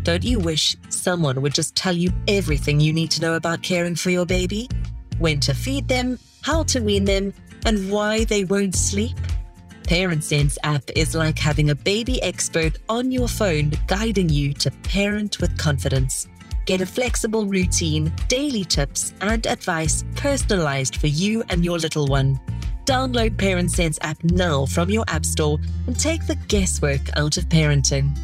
Don't 0.03 0.23
you 0.23 0.37
wish 0.37 0.77
someone 0.89 1.41
would 1.41 1.55
just 1.55 1.75
tell 1.75 1.95
you 1.95 2.11
everything 2.27 2.79
you 2.79 2.93
need 2.93 3.09
to 3.09 3.21
know 3.21 3.33
about 3.33 3.63
caring 3.63 3.95
for 3.95 4.11
your 4.11 4.27
baby? 4.27 4.69
When 5.17 5.39
to 5.39 5.55
feed 5.55 5.87
them, 5.87 6.19
how 6.43 6.61
to 6.65 6.81
wean 6.81 7.05
them, 7.05 7.33
and 7.65 7.89
why 7.91 8.25
they 8.25 8.43
won't 8.43 8.75
sleep? 8.75 9.17
Parent 9.87 10.23
Sense 10.23 10.59
app 10.61 10.83
is 10.95 11.15
like 11.15 11.39
having 11.39 11.71
a 11.71 11.75
baby 11.75 12.21
expert 12.21 12.77
on 12.87 13.11
your 13.11 13.27
phone 13.27 13.71
guiding 13.87 14.29
you 14.29 14.53
to 14.53 14.69
parent 14.83 15.41
with 15.41 15.57
confidence. 15.57 16.27
Get 16.67 16.81
a 16.81 16.85
flexible 16.85 17.47
routine, 17.47 18.13
daily 18.27 18.65
tips, 18.65 19.13
and 19.21 19.47
advice 19.47 20.03
personalized 20.15 20.97
for 20.97 21.07
you 21.07 21.43
and 21.49 21.65
your 21.65 21.79
little 21.79 22.05
one. 22.05 22.39
Download 22.85 23.35
Parent 23.35 23.71
Sense 23.71 23.97
app 24.01 24.23
now 24.23 24.67
from 24.67 24.91
your 24.91 25.05
app 25.07 25.25
store 25.25 25.59
and 25.87 25.99
take 25.99 26.25
the 26.27 26.35
guesswork 26.35 27.01
out 27.17 27.37
of 27.37 27.45
parenting. 27.45 28.15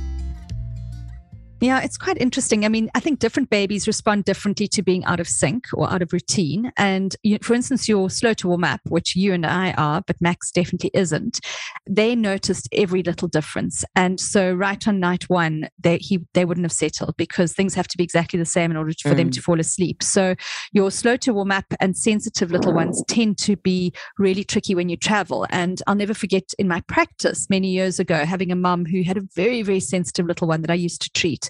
Yeah, 1.62 1.82
it's 1.82 1.98
quite 1.98 2.18
interesting. 2.20 2.66
I 2.66 2.70
mean, 2.70 2.90
I 2.96 3.00
think 3.00 3.20
different 3.20 3.52
babies 3.52 3.86
respond 3.86 4.26
differently 4.26 4.68
to 4.70 4.82
being 4.82 5.06
out 5.06 5.20
of 5.20 5.28
sync 5.28 5.66
or 5.76 5.88
out 5.94 6.02
of 6.02 6.12
routine. 6.12 6.72
And 6.76 7.16
you, 7.22 7.38
for 7.44 7.54
instance, 7.54 7.88
your 7.88 8.10
slow 8.10 8.34
to 8.34 8.48
warm 8.48 8.64
up, 8.64 8.82
which 8.90 9.16
you 9.16 9.32
and 9.32 9.46
I 9.46 9.74
are, 9.74 10.02
but 10.08 10.20
Max 10.20 10.52
definitely 10.52 10.90
isn't, 10.96 11.40
they 11.88 12.16
noticed 12.16 12.68
every 12.74 13.04
little 13.04 13.28
difference. 13.28 13.86
And 13.96 14.20
so, 14.20 14.52
right 14.54 14.88
on 14.88 15.00
night 15.00 15.30
one, 15.30 15.70
they 15.80 16.00
he 16.00 16.22
they 16.34 16.46
wouldn't 16.46 16.66
have 16.66 16.72
settled 16.72 17.16
because 17.16 17.54
things 17.54 17.76
have 17.76 17.88
to 17.90 17.98
be 17.98 18.04
exactly 18.04 18.40
the 18.40 18.46
same 18.46 18.72
in 18.72 18.78
order 18.78 18.94
for 19.00 19.14
them 19.14 19.30
Mm. 19.30 19.34
to 19.34 19.42
fall 19.44 19.60
asleep. 19.60 20.02
So, 20.02 20.34
your 20.74 20.90
slow 20.90 21.16
to 21.18 21.32
warm 21.34 21.52
up 21.52 21.66
and 21.80 21.96
sensitive 21.96 22.52
little 22.52 22.74
ones 22.74 23.04
tend 23.08 23.38
to 23.40 23.56
be 23.56 23.94
really 24.18 24.44
tricky 24.44 24.74
when 24.74 24.90
you 24.90 24.98
travel. 24.98 25.46
And 25.52 25.80
I'll 25.86 25.94
never 25.94 26.16
forget 26.16 26.54
in 26.58 26.68
my 26.68 26.82
practice 26.88 27.48
many 27.52 27.68
years 27.70 28.00
ago 28.00 28.26
having 28.26 28.52
a 28.52 28.56
mum 28.56 28.86
who 28.86 29.04
had 29.04 29.18
a 29.18 29.22
very 29.36 29.62
very 29.62 29.80
sensitive 29.80 30.26
little 30.26 30.48
one 30.48 30.62
that 30.64 30.72
I 30.72 30.76
used 30.76 31.04
to 31.04 31.12
treat. 31.12 31.50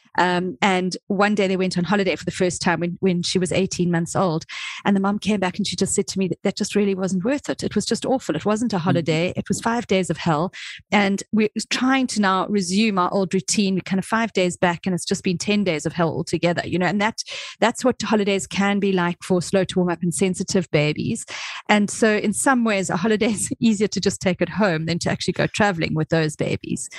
Um, 0.17 0.57
and 0.61 0.97
one 1.07 1.35
day 1.35 1.47
they 1.47 1.57
went 1.57 1.77
on 1.77 1.83
holiday 1.83 2.15
for 2.15 2.25
the 2.25 2.31
first 2.31 2.61
time 2.61 2.79
when, 2.79 2.97
when 2.99 3.23
she 3.23 3.39
was 3.39 3.51
18 3.51 3.91
months 3.91 4.15
old. 4.15 4.45
And 4.85 4.95
the 4.95 4.99
mum 4.99 5.19
came 5.19 5.39
back 5.39 5.57
and 5.57 5.65
she 5.65 5.75
just 5.75 5.95
said 5.95 6.07
to 6.07 6.19
me 6.19 6.27
that 6.27 6.41
that 6.43 6.57
just 6.57 6.75
really 6.75 6.95
wasn't 6.95 7.23
worth 7.23 7.49
it. 7.49 7.63
It 7.63 7.75
was 7.75 7.85
just 7.85 8.05
awful. 8.05 8.35
It 8.35 8.45
wasn't 8.45 8.73
a 8.73 8.79
holiday. 8.79 9.33
It 9.35 9.47
was 9.47 9.61
five 9.61 9.87
days 9.87 10.09
of 10.09 10.17
hell. 10.17 10.51
And 10.91 11.23
we're 11.31 11.49
trying 11.69 12.07
to 12.07 12.21
now 12.21 12.47
resume 12.47 12.97
our 12.97 13.13
old 13.13 13.33
routine. 13.33 13.75
We're 13.75 13.81
kind 13.81 13.99
of 13.99 14.05
five 14.05 14.33
days 14.33 14.57
back 14.57 14.85
and 14.85 14.93
it's 14.93 15.05
just 15.05 15.23
been 15.23 15.37
10 15.37 15.63
days 15.63 15.85
of 15.85 15.93
hell 15.93 16.09
altogether, 16.09 16.67
you 16.67 16.77
know, 16.77 16.87
and 16.87 17.01
that 17.01 17.23
that's 17.59 17.85
what 17.85 18.01
holidays 18.01 18.47
can 18.47 18.79
be 18.79 18.91
like 18.91 19.17
for 19.23 19.41
slow 19.41 19.63
to 19.63 19.79
warm 19.79 19.89
up 19.89 20.01
and 20.01 20.13
sensitive 20.13 20.69
babies. 20.71 21.25
And 21.69 21.89
so 21.89 22.17
in 22.17 22.33
some 22.33 22.63
ways, 22.63 22.89
a 22.89 22.97
holiday 22.97 23.31
is 23.31 23.51
easier 23.59 23.87
to 23.87 23.99
just 23.99 24.21
take 24.21 24.41
at 24.41 24.49
home 24.49 24.85
than 24.85 24.99
to 24.99 25.09
actually 25.09 25.33
go 25.33 25.47
traveling 25.47 25.93
with 25.93 26.09
those 26.09 26.35
babies. 26.35 26.89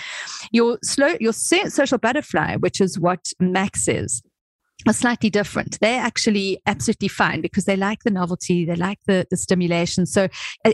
Your 0.52 0.78
slow, 0.82 1.16
your 1.20 1.32
social 1.32 1.98
butterfly, 1.98 2.56
which 2.56 2.80
is 2.80 2.98
what 3.02 3.32
Max 3.40 3.88
is, 3.88 4.22
are 4.86 4.92
slightly 4.92 5.30
different. 5.30 5.78
They're 5.80 6.00
actually 6.00 6.60
absolutely 6.66 7.08
fine 7.08 7.40
because 7.40 7.64
they 7.64 7.76
like 7.76 8.02
the 8.02 8.10
novelty, 8.10 8.64
they 8.64 8.74
like 8.74 8.98
the, 9.06 9.26
the 9.30 9.36
stimulation. 9.36 10.06
So 10.06 10.28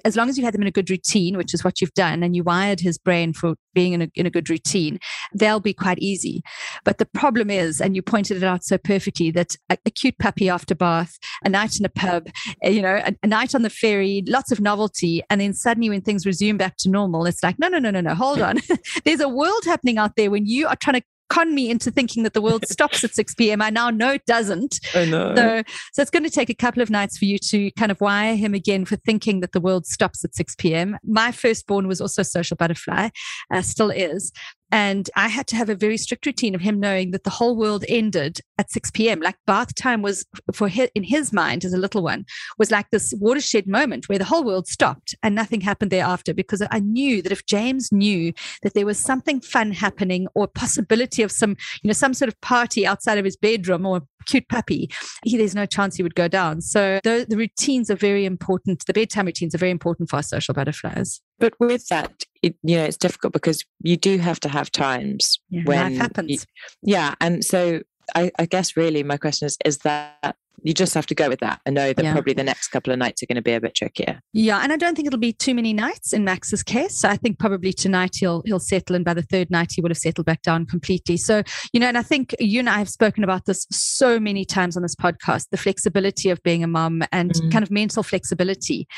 as 0.04 0.16
long 0.16 0.28
as 0.28 0.38
you 0.38 0.44
had 0.44 0.54
them 0.54 0.62
in 0.62 0.68
a 0.68 0.72
good 0.72 0.90
routine, 0.90 1.36
which 1.36 1.52
is 1.52 1.64
what 1.64 1.80
you've 1.80 1.94
done, 1.94 2.22
and 2.22 2.34
you 2.34 2.42
wired 2.42 2.80
his 2.80 2.98
brain 2.98 3.32
for 3.32 3.54
being 3.74 3.92
in 3.92 4.02
a, 4.02 4.08
in 4.14 4.26
a 4.26 4.30
good 4.30 4.48
routine, 4.48 4.98
they'll 5.34 5.60
be 5.60 5.74
quite 5.74 5.98
easy. 5.98 6.42
But 6.84 6.98
the 6.98 7.06
problem 7.06 7.50
is, 7.50 7.80
and 7.80 7.94
you 7.94 8.02
pointed 8.02 8.38
it 8.38 8.44
out 8.44 8.64
so 8.64 8.78
perfectly, 8.78 9.30
that 9.32 9.56
a, 9.68 9.76
a 9.84 9.90
cute 9.90 10.18
puppy 10.18 10.48
after 10.48 10.74
bath, 10.74 11.18
a 11.44 11.48
night 11.48 11.78
in 11.78 11.84
a 11.84 11.90
pub, 11.90 12.28
uh, 12.64 12.70
you 12.70 12.82
know, 12.82 13.02
a, 13.04 13.14
a 13.22 13.26
night 13.26 13.54
on 13.54 13.62
the 13.62 13.70
ferry, 13.70 14.24
lots 14.26 14.50
of 14.50 14.60
novelty, 14.60 15.22
and 15.28 15.40
then 15.40 15.52
suddenly 15.52 15.90
when 15.90 16.00
things 16.00 16.24
resume 16.24 16.56
back 16.56 16.76
to 16.78 16.88
normal, 16.88 17.26
it's 17.26 17.42
like, 17.42 17.58
no, 17.58 17.68
no, 17.68 17.78
no, 17.78 17.90
no, 17.90 18.00
no, 18.00 18.14
hold 18.14 18.40
on. 18.40 18.58
There's 19.04 19.20
a 19.20 19.28
world 19.28 19.64
happening 19.64 19.98
out 19.98 20.16
there 20.16 20.30
when 20.30 20.46
you 20.46 20.66
are 20.66 20.76
trying 20.76 21.00
to 21.00 21.06
con 21.38 21.54
me 21.54 21.70
into 21.70 21.90
thinking 21.90 22.22
that 22.24 22.34
the 22.34 22.40
world 22.40 22.66
stops 22.68 23.04
at 23.04 23.14
6 23.14 23.34
p.m. 23.34 23.62
I 23.62 23.70
now 23.70 23.90
know 23.90 24.12
it 24.12 24.26
doesn't. 24.26 24.80
I 24.94 25.04
know. 25.04 25.34
So, 25.36 25.62
so 25.92 26.02
it's 26.02 26.10
going 26.10 26.24
to 26.24 26.30
take 26.30 26.50
a 26.50 26.54
couple 26.54 26.82
of 26.82 26.90
nights 26.90 27.16
for 27.16 27.26
you 27.26 27.38
to 27.38 27.70
kind 27.72 27.92
of 27.92 28.00
wire 28.00 28.34
him 28.34 28.54
again 28.54 28.84
for 28.84 28.96
thinking 28.96 29.40
that 29.40 29.52
the 29.52 29.60
world 29.60 29.86
stops 29.86 30.24
at 30.24 30.34
6 30.34 30.56
p.m. 30.56 30.98
My 31.04 31.30
firstborn 31.30 31.86
was 31.86 32.00
also 32.00 32.22
a 32.22 32.24
social 32.24 32.56
butterfly, 32.56 33.10
uh, 33.52 33.62
still 33.62 33.90
is. 33.90 34.32
And 34.70 35.08
I 35.16 35.28
had 35.28 35.46
to 35.48 35.56
have 35.56 35.68
a 35.68 35.74
very 35.74 35.96
strict 35.96 36.26
routine 36.26 36.54
of 36.54 36.60
him 36.60 36.78
knowing 36.78 37.10
that 37.12 37.24
the 37.24 37.30
whole 37.30 37.56
world 37.56 37.84
ended 37.88 38.40
at 38.58 38.70
6 38.70 38.90
p.m. 38.90 39.20
Like 39.20 39.36
bath 39.46 39.74
time 39.74 40.02
was 40.02 40.26
for 40.52 40.68
his, 40.68 40.90
in 40.94 41.04
his 41.04 41.32
mind 41.32 41.64
as 41.64 41.72
a 41.72 41.78
little 41.78 42.02
one 42.02 42.26
was 42.58 42.70
like 42.70 42.90
this 42.90 43.14
watershed 43.18 43.66
moment 43.66 44.08
where 44.08 44.18
the 44.18 44.24
whole 44.24 44.44
world 44.44 44.66
stopped 44.66 45.14
and 45.22 45.34
nothing 45.34 45.60
happened 45.60 45.90
thereafter 45.90 46.34
because 46.34 46.62
I 46.70 46.80
knew 46.80 47.22
that 47.22 47.32
if 47.32 47.46
James 47.46 47.90
knew 47.92 48.32
that 48.62 48.74
there 48.74 48.86
was 48.86 48.98
something 48.98 49.40
fun 49.40 49.72
happening 49.72 50.26
or 50.34 50.46
possibility 50.46 51.22
of 51.22 51.32
some, 51.32 51.56
you 51.82 51.88
know, 51.88 51.92
some 51.92 52.14
sort 52.14 52.28
of 52.28 52.40
party 52.40 52.86
outside 52.86 53.18
of 53.18 53.24
his 53.24 53.36
bedroom 53.36 53.86
or 53.86 54.02
cute 54.26 54.48
puppy, 54.48 54.90
he, 55.24 55.36
there's 55.36 55.54
no 55.54 55.66
chance 55.66 55.96
he 55.96 56.02
would 56.02 56.14
go 56.14 56.28
down. 56.28 56.60
So 56.60 57.00
the, 57.04 57.26
the 57.28 57.36
routines 57.36 57.90
are 57.90 57.96
very 57.96 58.24
important. 58.24 58.84
The 58.86 58.92
bedtime 58.92 59.26
routines 59.26 59.54
are 59.54 59.58
very 59.58 59.70
important 59.70 60.08
for 60.10 60.16
our 60.16 60.22
social 60.22 60.54
butterflies. 60.54 61.20
But 61.38 61.54
with 61.60 61.86
that, 61.88 62.24
it, 62.42 62.56
you 62.62 62.76
know, 62.76 62.84
it's 62.84 62.96
difficult 62.96 63.32
because 63.32 63.64
you 63.82 63.96
do 63.96 64.18
have 64.18 64.40
to 64.40 64.48
have 64.48 64.70
times 64.72 65.38
Yeah, 65.50 65.62
when 65.64 65.78
life 65.78 65.92
you- 65.92 65.98
happens. 65.98 66.46
yeah, 66.82 67.14
and 67.20 67.44
so 67.44 67.80
I, 68.14 68.30
I 68.38 68.46
guess 68.46 68.76
really 68.76 69.02
my 69.02 69.16
question 69.16 69.46
is: 69.46 69.56
is 69.64 69.78
that 69.78 70.36
you 70.64 70.74
just 70.74 70.92
have 70.94 71.06
to 71.06 71.14
go 71.14 71.28
with 71.28 71.38
that 71.38 71.60
and 71.64 71.74
know 71.76 71.92
that 71.92 72.02
Yeah. 72.04 72.12
probably 72.12 72.32
the 72.32 72.42
next 72.42 72.68
couple 72.68 72.92
of 72.92 72.98
nights 72.98 73.22
are 73.22 73.26
going 73.26 73.36
to 73.36 73.42
be 73.42 73.52
a 73.52 73.60
bit 73.60 73.76
trickier. 73.76 74.20
Yeah, 74.32 74.58
and 74.60 74.72
I 74.72 74.76
don't 74.76 74.96
think 74.96 75.06
it'll 75.06 75.18
be 75.20 75.32
too 75.32 75.54
many 75.54 75.72
nights 75.72 76.12
in 76.12 76.24
Max's 76.24 76.64
case. 76.64 76.98
So 76.98 77.08
I 77.08 77.16
think 77.16 77.38
probably 77.38 77.72
tonight 77.72 78.16
he'll 78.18 78.42
he'll 78.44 78.58
settle, 78.58 78.96
and 78.96 79.04
by 79.04 79.14
the 79.14 79.22
third 79.22 79.50
night 79.50 79.72
he 79.74 79.80
will 79.80 79.90
have 79.90 79.98
settled 79.98 80.26
back 80.26 80.42
down 80.42 80.66
completely. 80.66 81.16
So 81.16 81.42
you 81.72 81.78
know, 81.80 81.86
and 81.86 81.96
I 81.98 82.02
think 82.02 82.34
you 82.40 82.58
and 82.58 82.68
I 82.68 82.78
have 82.78 82.88
spoken 82.88 83.22
about 83.22 83.44
this 83.46 83.66
so 83.70 84.18
many 84.18 84.44
times 84.44 84.76
on 84.76 84.82
this 84.82 84.96
podcast: 84.96 85.46
the 85.50 85.56
flexibility 85.56 86.30
of 86.30 86.42
being 86.42 86.64
a 86.64 86.68
mum 86.68 87.02
and 87.12 87.32
Mhm. 87.32 87.52
kind 87.52 87.62
of 87.62 87.70
mental 87.70 88.02
flexibility. 88.02 88.88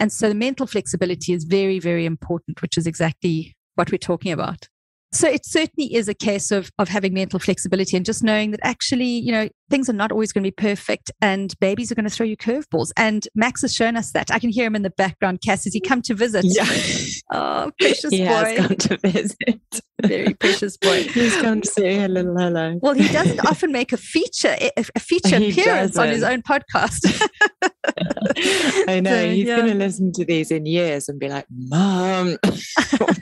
And 0.00 0.12
so 0.12 0.28
the 0.28 0.34
mental 0.34 0.66
flexibility 0.66 1.32
is 1.32 1.44
very 1.44 1.78
very 1.78 2.04
important, 2.04 2.60
which 2.60 2.76
is 2.76 2.86
exactly 2.86 3.56
what 3.76 3.90
we're 3.90 3.98
talking 3.98 4.32
about. 4.32 4.68
So 5.12 5.28
it 5.28 5.46
certainly 5.46 5.94
is 5.94 6.08
a 6.08 6.14
case 6.14 6.50
of 6.50 6.70
of 6.78 6.88
having 6.88 7.14
mental 7.14 7.38
flexibility 7.38 7.96
and 7.96 8.04
just 8.04 8.22
knowing 8.22 8.50
that 8.50 8.60
actually, 8.62 9.06
you 9.06 9.32
know, 9.32 9.48
things 9.70 9.88
are 9.88 9.94
not 9.94 10.12
always 10.12 10.32
going 10.32 10.44
to 10.44 10.46
be 10.48 10.54
perfect 10.54 11.10
and 11.20 11.54
babies 11.60 11.90
are 11.90 11.94
going 11.94 12.04
to 12.04 12.10
throw 12.10 12.26
you 12.26 12.36
curveballs. 12.36 12.90
And 12.96 13.26
Max 13.34 13.62
has 13.62 13.74
shown 13.74 13.96
us 13.96 14.12
that. 14.12 14.30
I 14.30 14.38
can 14.38 14.50
hear 14.50 14.66
him 14.66 14.76
in 14.76 14.82
the 14.82 14.90
background. 14.90 15.40
Cass, 15.44 15.64
has 15.64 15.74
he 15.74 15.80
come 15.80 16.02
to 16.02 16.14
visit? 16.14 16.44
Oh, 17.32 17.72
precious 17.80 18.12
he 18.12 18.20
boy. 18.20 18.26
has 18.26 18.58
gone 18.68 18.76
to 18.76 18.96
visit. 18.98 19.80
Very 20.02 20.32
precious 20.34 20.76
boy. 20.76 21.02
He's 21.08 21.34
come 21.38 21.60
to 21.60 21.68
say 21.68 22.04
a 22.04 22.08
little 22.08 22.36
hello. 22.38 22.78
Well, 22.80 22.94
he 22.94 23.08
doesn't 23.08 23.44
often 23.44 23.72
make 23.72 23.92
a 23.92 23.96
feature 23.96 24.56
a 24.76 25.00
feature 25.00 25.38
He 25.38 25.50
appearance 25.50 25.96
on 25.98 26.08
his 26.08 26.22
own 26.22 26.42
podcast. 26.42 27.20
I 28.88 29.00
know 29.00 29.10
So, 29.10 29.30
he's 29.30 29.46
yeah. 29.46 29.56
going 29.56 29.68
to 29.68 29.74
listen 29.74 30.12
to 30.12 30.24
these 30.24 30.52
in 30.52 30.66
years 30.66 31.08
and 31.08 31.18
be 31.18 31.28
like, 31.28 31.46
"Mom, 31.50 32.36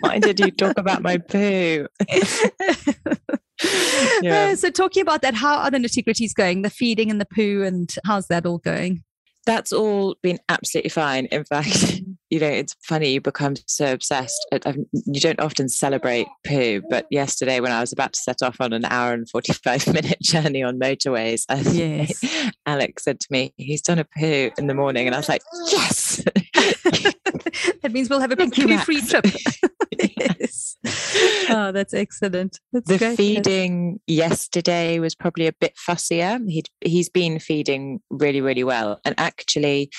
why 0.00 0.18
did 0.18 0.38
you 0.38 0.50
talk 0.50 0.76
about 0.76 1.02
my 1.02 1.16
poo?" 1.16 1.86
Yeah. 4.22 4.50
Uh, 4.52 4.56
so 4.56 4.70
talking 4.70 5.02
about 5.02 5.22
that, 5.22 5.34
how 5.34 5.58
are 5.58 5.70
the 5.70 5.78
nitty 5.78 6.04
gritties 6.04 6.34
going? 6.34 6.62
The 6.62 6.70
feeding 6.70 7.10
and 7.10 7.20
the 7.20 7.26
poo, 7.26 7.62
and 7.62 7.92
how's 8.06 8.28
that 8.28 8.46
all 8.46 8.58
going? 8.58 9.02
That's 9.46 9.72
all 9.72 10.16
been 10.22 10.38
absolutely 10.48 10.90
fine. 10.90 11.26
In 11.26 11.44
fact, 11.44 12.00
you 12.30 12.40
know, 12.40 12.48
it's 12.48 12.74
funny, 12.82 13.12
you 13.12 13.20
become 13.20 13.54
so 13.66 13.92
obsessed. 13.92 14.46
you 14.52 15.20
don't 15.20 15.40
often 15.40 15.68
celebrate 15.68 16.26
poo, 16.46 16.82
but 16.88 17.06
yesterday 17.10 17.60
when 17.60 17.72
I 17.72 17.80
was 17.80 17.92
about 17.92 18.14
to 18.14 18.20
set 18.20 18.42
off 18.42 18.56
on 18.60 18.72
an 18.72 18.84
hour 18.86 19.12
and 19.12 19.28
45 19.28 19.86
minute 19.94 20.20
journey 20.22 20.62
on 20.62 20.78
motorways, 20.78 21.44
yes. 21.74 22.24
Alex 22.66 23.04
said 23.04 23.20
to 23.20 23.26
me, 23.30 23.52
he's 23.56 23.82
done 23.82 23.98
a 23.98 24.04
poo 24.04 24.50
in 24.56 24.66
the 24.66 24.74
morning. 24.74 25.06
And 25.06 25.14
I 25.14 25.18
was 25.18 25.28
like, 25.28 25.42
yes. 25.70 26.24
that 27.82 27.90
means 27.90 28.08
we'll 28.08 28.20
have 28.20 28.32
a 28.32 28.36
poo 28.36 28.78
free 28.78 29.02
trip. 29.02 29.26
Yes. 30.82 31.46
Oh, 31.50 31.72
that's 31.72 31.94
excellent. 31.94 32.58
That's 32.72 32.88
the 32.88 32.98
great. 32.98 33.16
feeding 33.16 34.00
yesterday 34.06 34.98
was 34.98 35.14
probably 35.14 35.46
a 35.46 35.52
bit 35.52 35.74
fussier. 35.76 36.40
He'd 36.48 36.68
he's 36.80 37.08
been 37.08 37.38
feeding 37.38 38.00
really, 38.10 38.40
really 38.40 38.64
well. 38.64 39.00
And 39.04 39.14
actually, 39.18 39.90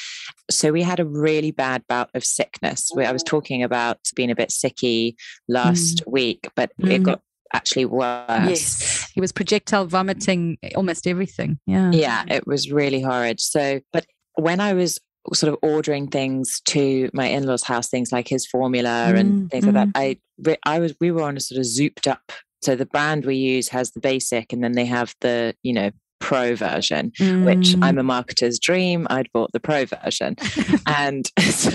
so 0.49 0.71
we 0.71 0.81
had 0.81 0.99
a 0.99 1.05
really 1.05 1.51
bad 1.51 1.83
bout 1.87 2.09
of 2.13 2.23
sickness. 2.23 2.89
I 2.97 3.11
was 3.11 3.23
talking 3.23 3.63
about 3.63 3.99
being 4.15 4.31
a 4.31 4.35
bit 4.35 4.49
sicky 4.49 5.15
last 5.47 6.03
mm. 6.03 6.11
week, 6.11 6.49
but 6.55 6.71
mm. 6.81 6.91
it 6.91 7.03
got 7.03 7.21
actually 7.53 7.85
worse. 7.85 8.49
Yes. 8.49 9.11
He 9.13 9.21
was 9.21 9.31
projectile 9.31 9.85
vomiting 9.85 10.57
almost 10.75 11.07
everything. 11.07 11.59
Yeah. 11.65 11.91
Yeah, 11.91 12.23
it 12.27 12.45
was 12.45 12.71
really 12.71 13.01
horrid. 13.01 13.39
So, 13.39 13.81
but 13.93 14.05
when 14.35 14.59
I 14.59 14.73
was 14.73 14.99
sort 15.33 15.51
of 15.51 15.59
ordering 15.61 16.07
things 16.07 16.61
to 16.65 17.09
my 17.13 17.25
in-laws 17.27 17.63
house 17.63 17.89
things 17.89 18.11
like 18.11 18.27
his 18.27 18.45
formula 18.45 19.07
mm, 19.09 19.19
and 19.19 19.49
things 19.49 19.65
mm. 19.65 19.73
like 19.73 19.91
that 19.93 19.99
mm-hmm. 19.99 20.51
i 20.51 20.75
i 20.75 20.79
was 20.79 20.93
we 20.99 21.11
were 21.11 21.23
on 21.23 21.37
a 21.37 21.39
sort 21.39 21.59
of 21.59 21.65
zooped 21.65 22.07
up 22.07 22.31
so 22.61 22.75
the 22.75 22.85
brand 22.85 23.25
we 23.25 23.35
use 23.35 23.69
has 23.69 23.91
the 23.91 23.99
basic 23.99 24.53
and 24.53 24.63
then 24.63 24.73
they 24.73 24.85
have 24.85 25.15
the 25.21 25.55
you 25.63 25.73
know 25.73 25.89
pro 26.19 26.55
version 26.55 27.11
mm. 27.19 27.45
which 27.45 27.75
i'm 27.81 27.97
a 27.97 28.03
marketer's 28.03 28.59
dream 28.59 29.05
i'd 29.09 29.31
bought 29.33 29.51
the 29.51 29.59
pro 29.59 29.85
version 29.85 30.35
and 30.87 31.29
so 31.39 31.71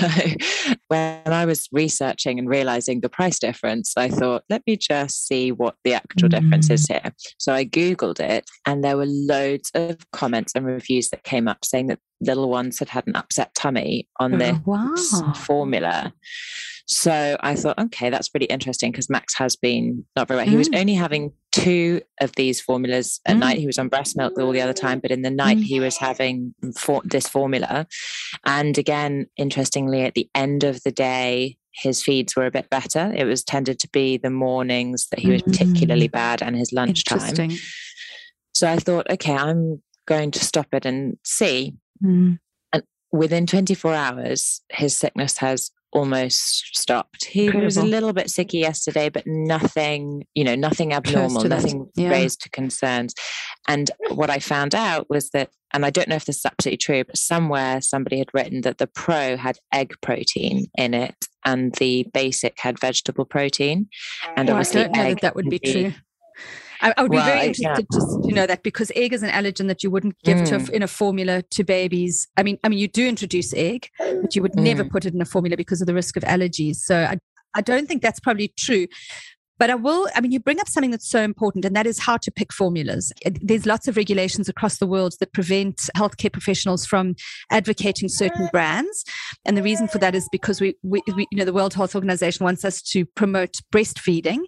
when 0.89 1.23
i 1.27 1.45
was 1.45 1.69
researching 1.73 2.39
and 2.39 2.49
realizing 2.49 3.01
the 3.01 3.09
price 3.09 3.39
difference 3.39 3.93
i 3.97 4.09
thought 4.09 4.43
let 4.49 4.63
me 4.67 4.77
just 4.77 5.27
see 5.27 5.53
what 5.53 5.77
the 5.85 5.95
actual 5.95 6.29
mm. 6.29 6.41
difference 6.41 6.71
is 6.71 6.87
mm. 6.87 7.01
here 7.01 7.13
so 7.39 7.53
i 7.53 7.65
googled 7.65 8.21
it 8.21 8.49
and 8.67 8.83
there 8.83 8.97
were 8.97 9.07
loads 9.07 9.71
of 9.75 9.99
comments 10.13 10.53
and 10.55 10.67
reviews 10.67 11.11
that 11.11 11.23
came 11.23 11.47
up 11.47 11.65
saying 11.65 11.87
that 11.89 11.99
little 12.21 12.49
ones 12.51 12.79
had 12.79 12.89
had 12.89 13.07
an 13.07 13.17
upset 13.17 13.55
tummy 13.55 14.09
on 14.19 14.39
this 14.39 14.57
oh, 14.57 14.63
wow. 14.67 15.33
formula. 15.33 16.13
So 16.91 17.37
I 17.39 17.55
thought, 17.55 17.79
okay, 17.79 18.11
that's 18.11 18.29
pretty 18.29 18.47
interesting 18.47 18.91
because 18.91 19.09
Max 19.09 19.33
has 19.37 19.55
been 19.55 20.05
not 20.17 20.27
very 20.27 20.39
well. 20.39 20.47
Mm. 20.47 20.51
He 20.51 20.57
was 20.57 20.69
mm. 20.69 20.81
only 20.81 20.95
having 20.95 21.33
two 21.53 22.01
of 22.21 22.33
these 22.33 22.61
formulas 22.61 23.21
at 23.27 23.37
mm. 23.37 23.39
night. 23.39 23.59
He 23.59 23.67
was 23.67 23.79
on 23.79 23.89
breast 23.89 24.17
milk 24.17 24.37
all 24.37 24.51
the 24.51 24.61
other 24.61 24.73
time, 24.73 24.99
but 24.99 25.13
in 25.13 25.23
the 25.23 25.31
night 25.31 25.59
mm. 25.59 25.63
he 25.63 25.79
was 25.79 25.99
having 25.99 26.53
for- 26.77 27.03
this 27.05 27.29
formula. 27.29 27.87
And 28.45 28.77
again, 28.77 29.27
interestingly, 29.37 30.03
at 30.03 30.15
the 30.15 30.29
end 30.35 30.65
of 30.65 30.83
the 30.83 30.91
day, 30.91 31.59
his 31.71 32.03
feeds 32.03 32.35
were 32.35 32.47
a 32.47 32.51
bit 32.51 32.69
better. 32.71 33.13
It 33.15 33.25
was 33.25 33.45
tended 33.45 33.79
to 33.79 33.89
be 33.91 34.17
the 34.17 34.31
mornings 34.31 35.07
that 35.11 35.21
he 35.21 35.31
was 35.31 35.43
particularly 35.43 36.09
mm. 36.09 36.13
bad 36.13 36.43
and 36.43 36.57
his 36.57 36.73
lunchtime. 36.73 37.53
So 38.53 38.69
I 38.69 38.79
thought, 38.79 39.09
okay, 39.09 39.37
I'm 39.37 39.81
going 40.07 40.33
to 40.33 40.45
stop 40.45 40.67
it 40.73 40.85
and 40.85 41.19
see. 41.23 41.77
Mm. 42.05 42.41
And 42.73 42.83
within 43.13 43.47
24 43.47 43.95
hours, 43.95 44.61
his 44.71 44.97
sickness 44.97 45.39
has 45.39 45.71
almost 45.93 46.77
stopped. 46.77 47.25
He 47.25 47.47
Incredible. 47.47 47.65
was 47.65 47.77
a 47.77 47.85
little 47.85 48.13
bit 48.13 48.27
sicky 48.27 48.61
yesterday, 48.61 49.09
but 49.09 49.27
nothing, 49.27 50.27
you 50.35 50.45
know, 50.45 50.55
nothing 50.55 50.93
abnormal, 50.93 51.45
nothing 51.45 51.89
yeah. 51.97 52.11
raised 52.11 52.43
to 52.43 52.51
concerns. 52.51 53.15
And 53.69 53.91
what 54.11 54.31
I 54.31 54.39
found 54.39 54.75
out 54.75 55.09
was 55.11 55.31
that, 55.31 55.51
and 55.73 55.85
I 55.85 55.91
don't 55.91 56.09
know 56.09 56.17
if 56.17 56.25
this 56.25 56.39
is 56.39 56.47
absolutely 56.47 56.79
true, 56.79 57.05
but 57.05 57.17
somewhere 57.17 57.81
somebody 57.81 58.19
had 58.19 58.31
written 58.35 58.63
that 58.63 58.79
the 58.79 58.87
pro 58.87 59.37
had 59.37 59.59
egg 59.73 59.95
protein 60.01 60.67
in 60.77 60.95
it 60.95 61.15
and 61.45 61.75
the 61.77 62.07
basic 62.13 62.59
had 62.59 62.79
vegetable 62.79 63.25
protein. 63.25 63.89
And 64.37 64.49
oh, 64.49 64.53
well, 64.53 64.61
obviously, 64.61 64.81
I 64.81 64.85
don't 64.85 64.93
know 64.97 65.09
that, 65.11 65.23
that 65.23 65.37
would 65.37 65.51
be 65.51 65.59
true. 65.59 65.93
I, 66.81 66.95
I 66.97 67.03
would 67.03 67.13
well, 67.13 67.25
be 67.25 67.31
very 67.31 67.47
interested 67.49 67.87
yeah. 67.93 67.99
to, 67.99 68.29
to 68.29 68.35
know 68.35 68.47
that 68.47 68.63
because 68.63 68.91
egg 68.97 69.13
is 69.13 69.23
an 69.23 69.31
allergen 69.31 69.69
that 69.69 69.83
you 69.83 69.91
wouldn't 69.91 70.17
give 70.25 70.39
mm. 70.39 70.47
to 70.47 70.57
a, 70.73 70.77
in 70.77 70.83
a 70.83 70.89
formula 70.89 71.43
to 71.43 71.65
babies. 71.65 72.27
I 72.37 72.43
mean, 72.43 72.59
I 72.65 72.69
mean, 72.69 72.79
you 72.79 72.89
do 72.89 73.07
introduce 73.07 73.53
egg, 73.55 73.89
but 73.99 74.35
you 74.35 74.43
would 74.43 74.53
mm. 74.53 74.63
never 74.63 74.85
put 74.85 75.05
it 75.05 75.15
in 75.15 75.21
a 75.21 75.27
formula 75.27 75.57
because 75.57 75.81
of 75.81 75.87
the 75.87 75.95
risk 75.95 76.17
of 76.17 76.23
allergies. 76.25 76.77
So 76.77 76.97
I, 76.97 77.19
I 77.55 77.61
don't 77.61 77.87
think 77.87 78.03
that's 78.03 78.21
probably 78.21 78.53
true. 78.57 78.87
But 79.61 79.69
I 79.69 79.75
will, 79.75 80.09
I 80.17 80.23
mean, 80.23 80.33
you 80.33 80.41
bring 80.41 80.59
up 80.59 80.69
something 80.69 80.91
that's 80.91 81.09
so 81.09 81.21
important, 81.21 81.67
and 81.67 81.77
that 81.77 81.87
is 81.87 81.99
how 81.99 82.17
to 82.17 82.31
pick 82.31 82.51
formulas. 82.51 83.13
There's 83.43 83.67
lots 83.67 83.87
of 83.89 83.97
regulations 83.99 84.49
across 84.49 84.79
the 84.79 84.87
world 84.87 85.13
that 85.21 85.35
prevent 85.35 85.77
healthcare 85.95 86.33
professionals 86.33 86.87
from 86.87 87.15
advocating 87.51 88.09
certain 88.09 88.49
brands. 88.53 89.05
And 89.45 89.59
the 89.59 89.63
reason 89.63 89.87
for 89.87 89.99
that 89.99 90.15
is 90.15 90.27
because 90.33 90.63
we, 90.63 90.77
we, 90.83 91.03
we, 91.15 91.27
you 91.31 91.37
know, 91.37 91.45
the 91.45 91.53
World 91.53 91.75
Health 91.75 91.95
Organization 91.95 92.43
wants 92.43 92.65
us 92.65 92.81
to 92.93 93.05
promote 93.05 93.57
breastfeeding. 93.71 94.39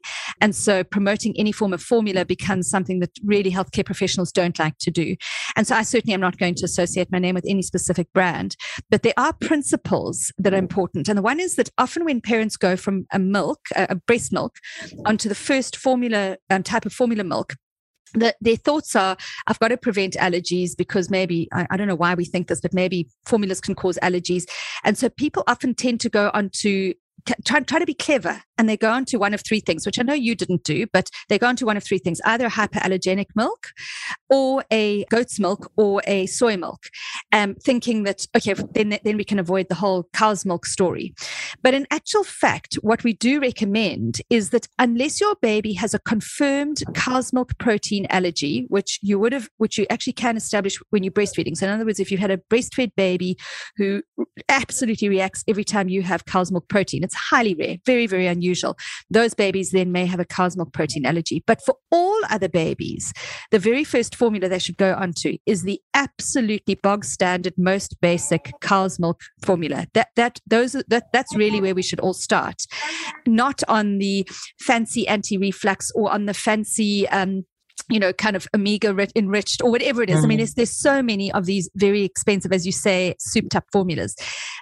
And 0.41 0.57
so 0.57 0.83
promoting 0.83 1.35
any 1.37 1.53
form 1.53 1.75
of 1.75 1.83
formula 1.83 2.25
becomes 2.25 2.71
something 2.71 3.01
that 3.01 3.11
really 3.23 3.51
healthcare 3.51 3.85
professionals 3.85 4.33
don't 4.33 4.59
like 4.59 4.79
to 4.79 4.91
do. 4.91 5.17
And 5.57 5.67
so 5.67 5.77
I 5.77 5.83
certainly 5.83 6.15
am 6.15 6.21
not 6.21 6.39
going 6.39 6.55
to 6.55 6.65
associate 6.65 7.13
my 7.13 7.19
name 7.19 7.35
with 7.35 7.45
any 7.47 7.61
specific 7.61 8.11
brand, 8.15 8.57
but 8.91 9.03
there 9.03 9.13
are 9.19 9.35
principles 9.35 10.33
that 10.39 10.55
are 10.55 10.57
mm. 10.57 10.61
important. 10.71 11.11
And 11.11 11.19
the 11.19 11.23
one 11.23 11.39
is 11.39 11.57
that 11.57 11.69
often 11.77 12.07
when 12.07 12.23
parents 12.23 12.57
go 12.57 12.77
from 12.77 13.05
a 13.13 13.19
milk, 13.19 13.59
a 13.77 13.95
breast 13.95 14.33
milk, 14.33 14.57
onto 15.05 15.29
the 15.29 15.35
first 15.35 15.77
formula 15.77 16.37
um, 16.51 16.63
type 16.63 16.87
of 16.87 16.93
formula 16.93 17.25
milk. 17.25 17.55
The, 18.15 18.35
their 18.43 18.57
thoughts 18.57 18.95
are 18.95 19.17
i've 19.47 19.59
got 19.59 19.69
to 19.69 19.79
prevent 19.79 20.17
allergies 20.17 20.77
because 20.77 21.09
maybe 21.09 21.49
I, 21.51 21.67
I, 21.71 21.79
don't 21.79 21.89
know 21.89 21.95
why 21.95 22.13
we 22.13 22.27
think 22.27 22.49
this 22.49 22.61
but 22.61 22.75
maybe 22.75 23.09
formulas 23.25 23.59
can 23.59 23.75
cause 23.75 23.99
allergies. 24.03 24.45
And 24.85 24.99
so 24.99 25.09
people 25.09 25.45
often 25.47 25.75
tend 25.75 26.01
to 26.01 26.11
go 26.11 26.31
onto 26.35 26.93
try, 27.45 27.61
try 27.61 27.79
to 27.79 27.87
be 27.87 27.95
clever 27.95 28.43
and 28.59 28.69
they 28.69 28.77
go 28.77 28.91
on 28.91 29.05
to 29.07 29.17
one 29.17 29.35
of 29.35 29.43
three 29.45 29.61
things, 29.61 29.85
which 29.87 29.99
I 29.99 30.03
know 30.03 30.15
you 30.15 30.35
didn't 30.35 30.65
do, 30.65 30.87
but 30.93 31.11
they 31.29 31.39
go 31.39 31.49
on 31.49 31.57
to 31.57 31.67
one 31.67 31.77
of 31.77 31.83
three 31.83 31.99
things 31.99 32.21
either 32.25 32.49
hyperallergenic 32.49 33.27
milk 33.35 33.69
or 34.31 34.65
a 34.73 35.05
goat's 35.07 35.41
milk 35.41 35.71
or 35.77 36.01
a 36.07 36.27
soy 36.27 36.57
milk, 36.57 36.85
um, 37.33 37.55
thinking 37.57 38.05
that, 38.05 38.27
okay, 38.37 38.55
then, 38.75 38.99
then 39.05 39.17
we 39.17 39.25
can 39.25 39.39
avoid 39.39 39.69
the 39.69 39.75
whole 39.75 40.09
cow's 40.13 40.45
milk 40.45 40.67
story. 40.67 41.15
But 41.63 41.75
in 41.75 41.87
actual 41.91 42.25
fact, 42.25 42.75
what 42.83 43.05
we 43.05 43.15
do 43.15 43.41
recommend 43.41 44.21
is 44.31 44.51
that 44.51 44.69
unless 44.79 45.21
your 45.21 45.35
baby 45.43 45.73
has 45.75 45.95
a 45.95 45.99
confirmed 45.99 46.83
cow's 46.95 47.33
milk 47.33 47.59
protein 47.59 48.07
allergy, 48.11 48.67
which 48.69 48.99
you 49.03 49.19
would 49.19 49.33
have, 49.33 49.49
which 49.59 49.79
you 49.79 49.87
actually 49.91 50.13
can 50.13 50.37
establish 50.37 50.79
when 50.91 51.03
you're 51.03 51.13
breastfeeding. 51.13 51.57
So, 51.57 51.67
in 51.67 51.73
other 51.73 51.85
words, 51.85 52.01
if 52.01 52.11
you've 52.11 52.21
had 52.21 52.31
a 52.31 52.39
breastfed 52.39 52.93
baby 52.97 53.37
who 53.77 54.03
absolutely 54.49 55.09
reacts 55.09 55.43
every 55.49 55.65
time 55.65 55.89
you 55.89 56.03
have 56.03 56.27
cow's 56.27 56.53
milk 56.53 56.69
protein, 56.69 57.03
it's 57.13 57.21
highly 57.31 57.55
rare, 57.55 57.77
very, 57.87 58.07
very 58.07 58.27
unusual 58.27 58.77
those 59.11 59.35
babies 59.35 59.71
then 59.71 59.93
may 59.93 60.07
have 60.07 60.21
a 60.21 60.25
cow's 60.25 60.57
milk 60.57 60.73
protein 60.73 61.05
allergy. 61.05 61.43
But 61.47 61.63
for 61.65 61.77
all 61.91 62.19
other 62.31 62.49
babies, 62.49 63.13
the 63.51 63.59
very 63.59 63.85
first 63.85 64.15
formula 64.15 64.49
they 64.49 64.59
should 64.59 64.77
go 64.77 64.95
onto 64.95 65.37
is 65.47 65.63
the 65.63 65.81
absolutely 65.95 66.75
bog 66.77 67.05
standard, 67.05 67.55
most 67.57 68.01
basic 68.01 68.53
cow's 68.61 68.99
milk 68.99 69.21
formula. 69.45 69.87
That 69.95 70.09
that 70.17 70.41
those 70.47 70.73
that 70.73 71.13
that's 71.13 71.35
really 71.37 71.61
where 71.61 71.75
we 71.75 71.83
should 71.83 72.01
all 72.01 72.15
start, 72.15 72.63
not 73.27 73.63
on 73.69 73.99
the 73.99 74.27
fancy 74.61 75.07
anti-reflux 75.09 75.91
or 75.95 76.13
on 76.13 76.27
the 76.27 76.35
fancy 76.35 77.09
um, 77.09 77.45
you 77.91 77.99
know, 77.99 78.13
kind 78.13 78.37
of 78.37 78.47
omega 78.55 78.95
enriched 79.17 79.61
or 79.63 79.71
whatever 79.71 80.03
it 80.03 80.11
is. 80.11 80.21
Mm. 80.21 80.25
I 80.25 80.27
mean, 80.27 80.37
mm. 80.37 80.41
there's, 80.41 80.55
there's 80.55 80.77
so 80.79 81.03
many 81.03 81.33
of 81.33 81.47
these 81.47 81.69
very 81.75 82.05
expensive, 82.05 82.53
as 82.53 82.65
you 82.65 82.73
say, 82.73 83.15
souped 83.19 83.57
up 83.57 83.65
formulas. 83.73 84.15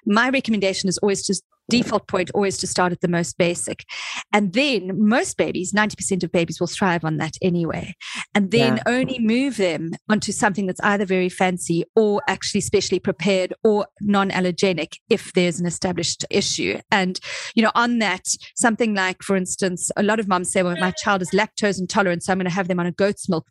My 0.07 0.31
recommendation 0.31 0.89
is 0.89 0.99
always 0.99 1.23
to 1.27 1.41
default 1.71 2.09
point 2.09 2.31
always 2.35 2.59
to 2.59 2.67
start 2.67 2.93
at 2.93 3.01
the 3.01 3.09
most 3.09 3.39
basic. 3.39 3.85
And 4.33 4.53
then 4.53 5.09
most 5.09 5.37
babies, 5.37 5.73
90% 5.73 6.23
of 6.23 6.33
babies 6.33 6.61
will 6.61 6.67
thrive 6.67 7.05
on 7.05 7.17
that 7.19 7.37
anyway. 7.43 7.95
And 8.35 8.51
then 8.51 8.77
yeah. 8.77 8.83
only 8.87 9.19
move 9.19 9.57
them 9.57 9.93
onto 10.09 10.33
something 10.33 10.67
that's 10.67 10.81
either 10.81 11.05
very 11.05 11.29
fancy 11.29 11.85
or 11.97 12.23
actually 12.29 12.61
specially 12.61 12.99
prepared 12.99 13.55
or 13.65 13.87
non 14.01 14.31
allergenic 14.31 14.95
if 15.09 15.33
there's 15.33 15.61
an 15.61 15.67
established 15.67 16.25
issue. 16.31 16.79
And, 16.91 17.19
you 17.55 17.63
know, 17.63 17.73
on 17.75 17.99
that, 17.99 18.27
something 18.57 18.95
like, 18.95 19.23
for 19.23 19.37
instance, 19.37 19.91
a 19.97 20.03
lot 20.03 20.21
of 20.21 20.29
moms 20.29 20.53
say, 20.53 20.63
well, 20.63 20.77
my 20.77 20.93
child 20.93 21.23
is 21.23 21.31
lactose 21.31 21.81
intolerant, 21.81 22.23
so 22.23 22.33
I'm 22.33 22.39
going 22.39 22.45
to 22.45 22.55
have 22.55 22.69
them 22.69 22.81
on 22.81 22.87
a 22.87 22.93
goat's 22.93 23.29
milk 23.29 23.47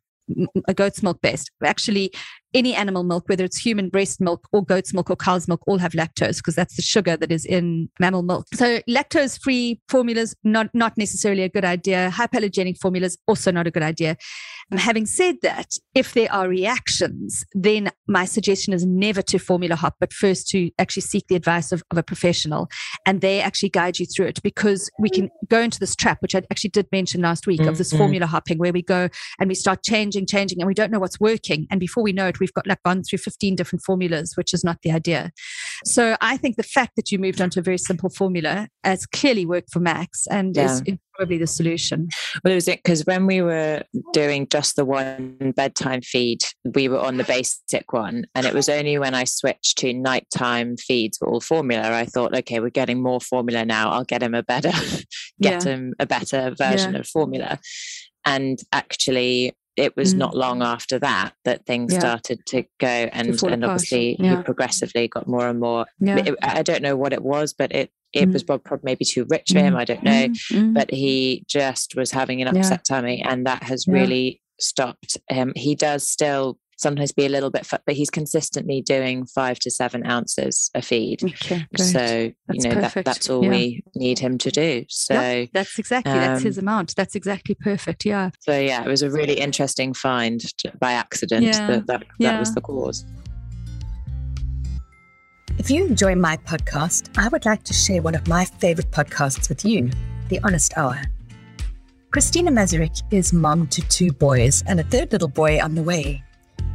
a 0.68 0.74
goat's 0.74 1.04
milk 1.04 1.22
based. 1.22 1.52
Actually, 1.64 2.12
any 2.54 2.74
animal 2.74 3.04
milk, 3.04 3.30
whether 3.30 3.44
it's 3.44 3.58
human 3.58 3.90
breast 3.90 4.20
milk 4.20 4.48
or 4.52 4.64
goat's 4.64 4.94
milk 4.94 5.10
or 5.10 5.16
cow's 5.16 5.48
milk, 5.48 5.62
all 5.68 5.78
have 5.78 5.92
lactose 5.94 6.38
because 6.38 6.56
that's 6.56 6.76
the 6.76 6.82
sugar 6.82 7.16
that 7.16 7.32
is 7.32 7.46
in 7.46 7.90
mammal 8.00 8.24
milk. 8.24 8.48
So 8.54 8.80
lactose 8.90 9.40
free 9.40 9.80
formulas, 9.88 10.36
not, 10.44 10.74
not 10.74 10.98
necessarily 10.98 11.44
a 11.44 11.50
good 11.50 11.66
idea. 11.66 12.12
Hypoallergenic 12.14 12.80
formulas, 12.80 13.18
also 13.28 13.52
not 13.52 13.68
a 13.68 13.72
good 13.72 13.84
idea. 13.84 14.18
And 14.72 14.80
having 14.80 15.06
said 15.06 15.38
that, 15.42 15.74
if 15.96 16.14
there 16.14 16.32
are 16.32 16.48
reactions, 16.48 17.44
then 17.54 17.90
my 18.08 18.26
suggestion 18.26 18.74
is 18.74 18.86
never 18.86 19.22
to 19.24 19.40
formula 19.40 19.76
hop, 19.76 19.96
but 20.00 20.14
first 20.14 20.48
to 20.50 20.70
actually 20.78 21.02
seek 21.02 21.26
the 21.28 21.36
advice 21.36 21.72
of, 21.72 21.84
of 21.90 21.98
a 21.98 22.04
professional 22.04 22.70
and 23.06 23.22
they 23.22 23.42
actually 23.42 23.70
guide 23.70 24.00
you 24.00 24.06
through 24.06 24.28
it 24.28 24.42
because 24.44 24.90
we 25.00 25.10
can 25.10 25.30
go 25.48 25.60
into 25.60 25.80
this 25.80 25.96
trap, 25.96 26.20
which 26.22 26.36
I 26.36 26.44
actually 26.52 26.70
did 26.70 26.88
mention 26.92 27.22
last 27.22 27.48
week 27.48 27.62
mm-hmm. 27.62 27.70
of 27.70 27.78
this 27.78 27.90
mm-hmm. 27.90 27.98
formula 27.98 28.26
hopping 28.28 28.60
where 28.60 28.74
we 28.74 28.82
go 28.84 29.10
and 29.40 29.50
we 29.50 29.56
start 29.56 29.84
changing, 29.84 30.28
changing, 30.28 30.60
and 30.62 30.68
we 30.68 30.74
don't 30.74 30.92
know 30.92 31.00
what's 31.00 31.20
working. 31.20 31.66
And 31.72 31.80
before 31.80 32.04
we 32.04 32.14
know 32.14 32.28
it, 32.28 32.40
we've 32.40 32.54
got 32.54 32.68
like 32.68 32.84
gone 32.84 33.04
through 33.04 33.20
15 33.20 33.56
different 33.56 33.84
formulas, 33.84 34.34
which 34.36 34.54
is 34.54 34.64
not 34.64 34.78
the 34.84 34.92
idea. 34.92 35.32
So 35.86 36.16
I 36.22 36.38
think 36.38 36.58
the 36.58 36.64
fact 36.64 36.94
that 36.96 37.12
you 37.12 37.20
moved 37.20 37.42
on 37.42 37.50
to 37.52 37.60
a 37.60 37.64
very 37.64 37.78
simple 37.78 38.10
formula 38.10 38.68
has 38.84 39.06
clearly 39.06 39.46
worked 39.46 39.72
for 39.72 39.80
Max 39.80 40.28
and 40.28 40.56
yeah. 40.56 40.66
is 40.66 40.84
probably 41.20 41.38
the 41.38 41.48
solution. 41.48 42.08
Well, 42.44 42.52
it 42.52 42.56
was 42.56 42.68
it 42.68 42.80
because 42.84 43.06
when 43.06 43.26
we 43.26 43.42
were 43.42 43.84
doing 44.14 44.48
just 44.50 44.76
the 44.76 44.86
one 44.86 45.54
bedtime 45.56 46.02
feed, 46.02 46.44
we 46.74 46.88
were 46.88 47.00
on 47.00 47.18
the 47.18 47.24
basic 47.24 47.92
one, 47.92 48.26
and 48.36 48.46
it 48.46 48.54
was 48.54 48.70
only 48.70 48.98
when 48.98 49.14
I 49.14 49.26
switched 49.26 49.78
to 49.80 49.94
nighttime 49.94 50.78
feeds 50.78 51.18
for 51.18 51.28
all 51.28 51.42
formula, 51.42 51.92
I 51.92 52.06
thought, 52.06 52.36
okay, 52.36 52.60
we're 52.60 52.70
getting 52.70 53.02
more 53.02 53.20
formula 53.20 53.66
now. 53.66 53.92
I'll 53.92 54.06
get 54.06 54.24
him 54.24 54.34
a 54.34 54.44
better, 54.44 54.72
get 55.42 55.66
yeah. 55.66 55.72
him 55.72 55.94
a 56.00 56.06
better 56.06 56.56
version 56.58 56.94
yeah. 56.94 57.00
of 57.00 57.08
formula. 57.08 57.60
And 58.26 58.60
actually, 58.72 59.54
it 59.76 59.96
was 59.96 60.14
mm. 60.14 60.18
not 60.18 60.36
long 60.36 60.62
after 60.62 61.00
that 61.00 61.34
that 61.46 61.66
things 61.66 61.94
yeah. 61.94 62.00
started 62.00 62.46
to 62.46 62.64
go 62.80 62.88
and 62.88 63.42
and 63.44 63.66
obviously 63.66 64.16
yeah. 64.20 64.38
he 64.38 64.44
progressively 64.44 65.08
got 65.08 65.28
more 65.28 65.48
and 65.48 65.60
more 65.60 65.86
yeah. 66.00 66.18
it, 66.18 66.36
i 66.42 66.62
don't 66.62 66.82
know 66.82 66.96
what 66.96 67.14
it 67.14 67.24
was 67.24 67.54
but 67.54 67.72
it 67.74 67.92
it 68.12 68.30
mm. 68.30 68.34
was 68.34 68.44
probably 68.44 68.80
maybe 68.84 69.06
too 69.06 69.26
rich 69.30 69.52
for 69.52 69.60
him 69.60 69.74
mm. 69.74 69.78
i 69.78 69.86
don't 69.86 70.04
know 70.04 70.28
mm. 70.52 70.74
but 70.74 70.92
he 70.92 71.44
just 71.48 71.96
was 71.96 72.12
having 72.12 72.42
an 72.42 72.48
upset 72.48 72.84
tummy 72.86 73.22
and 73.22 73.46
that 73.46 73.64
has 73.64 73.88
really 73.88 74.42
stopped 74.60 75.18
him 75.30 75.54
he 75.56 75.76
does 75.76 76.08
still 76.08 76.58
sometimes 76.80 77.12
be 77.12 77.26
a 77.26 77.30
little 77.30 77.50
bit, 77.50 77.68
but 77.86 77.96
he's 77.96 78.10
consistently 78.10 78.82
doing 78.82 79.26
five 79.26 79.60
to 79.60 79.70
seven 79.70 80.06
ounces 80.06 80.72
a 80.74 80.82
feed. 80.82 81.24
Okay, 81.24 81.66
so 81.78 82.32
that's 82.48 82.64
you 82.64 82.70
know 82.70 82.82
that, 82.82 83.06
that's 83.06 83.30
all 83.30 83.44
yeah. 83.44 83.50
we 83.50 83.84
need 83.96 84.20
him 84.20 84.38
to 84.40 84.50
do. 84.50 84.86
So 84.90 85.14
yep, 85.14 85.50
that's 85.54 85.78
exactly 85.78 86.14
um, 86.14 86.20
that's 86.20 86.44
his 86.44 86.58
um, 86.58 86.64
amount. 86.64 86.96
That's 86.96 87.16
exactly 87.16 87.56
perfect. 87.56 88.06
Yeah. 88.06 88.32
So 88.40 88.58
yeah, 88.58 88.84
it 88.84 88.88
was 88.88 89.02
a 89.02 89.10
really 89.10 89.40
interesting 89.40 89.94
find 89.94 90.42
by 90.80 90.94
accident 90.94 91.46
yeah. 91.46 91.68
that 91.68 91.88
that, 91.88 92.04
yeah. 92.18 92.32
that 92.32 92.40
was 92.40 92.54
the 92.56 92.62
cause. 92.62 93.06
If 95.58 95.70
you 95.70 95.86
enjoy 95.86 96.16
my 96.16 96.38
podcast, 96.38 97.10
I 97.18 97.28
would 97.28 97.46
like 97.46 97.64
to 97.64 97.74
share 97.74 98.02
one 98.02 98.16
of 98.16 98.28
my 98.30 98.46
favorite 98.46 98.92
podcasts 98.92 99.50
with 99.50 99.66
you, 99.66 99.92
The 100.30 100.40
Honest 100.46 100.78
Hour. 100.78 101.02
Christina 102.12 102.50
Mazurik 102.50 103.04
is 103.12 103.34
mom 103.34 103.68
to 103.68 103.82
two 103.90 104.12
boys 104.12 104.64
and 104.68 104.80
a 104.80 104.84
third 104.84 105.12
little 105.12 105.28
boy 105.28 105.62
on 105.62 105.76
the 105.76 105.84
way. 105.84 106.24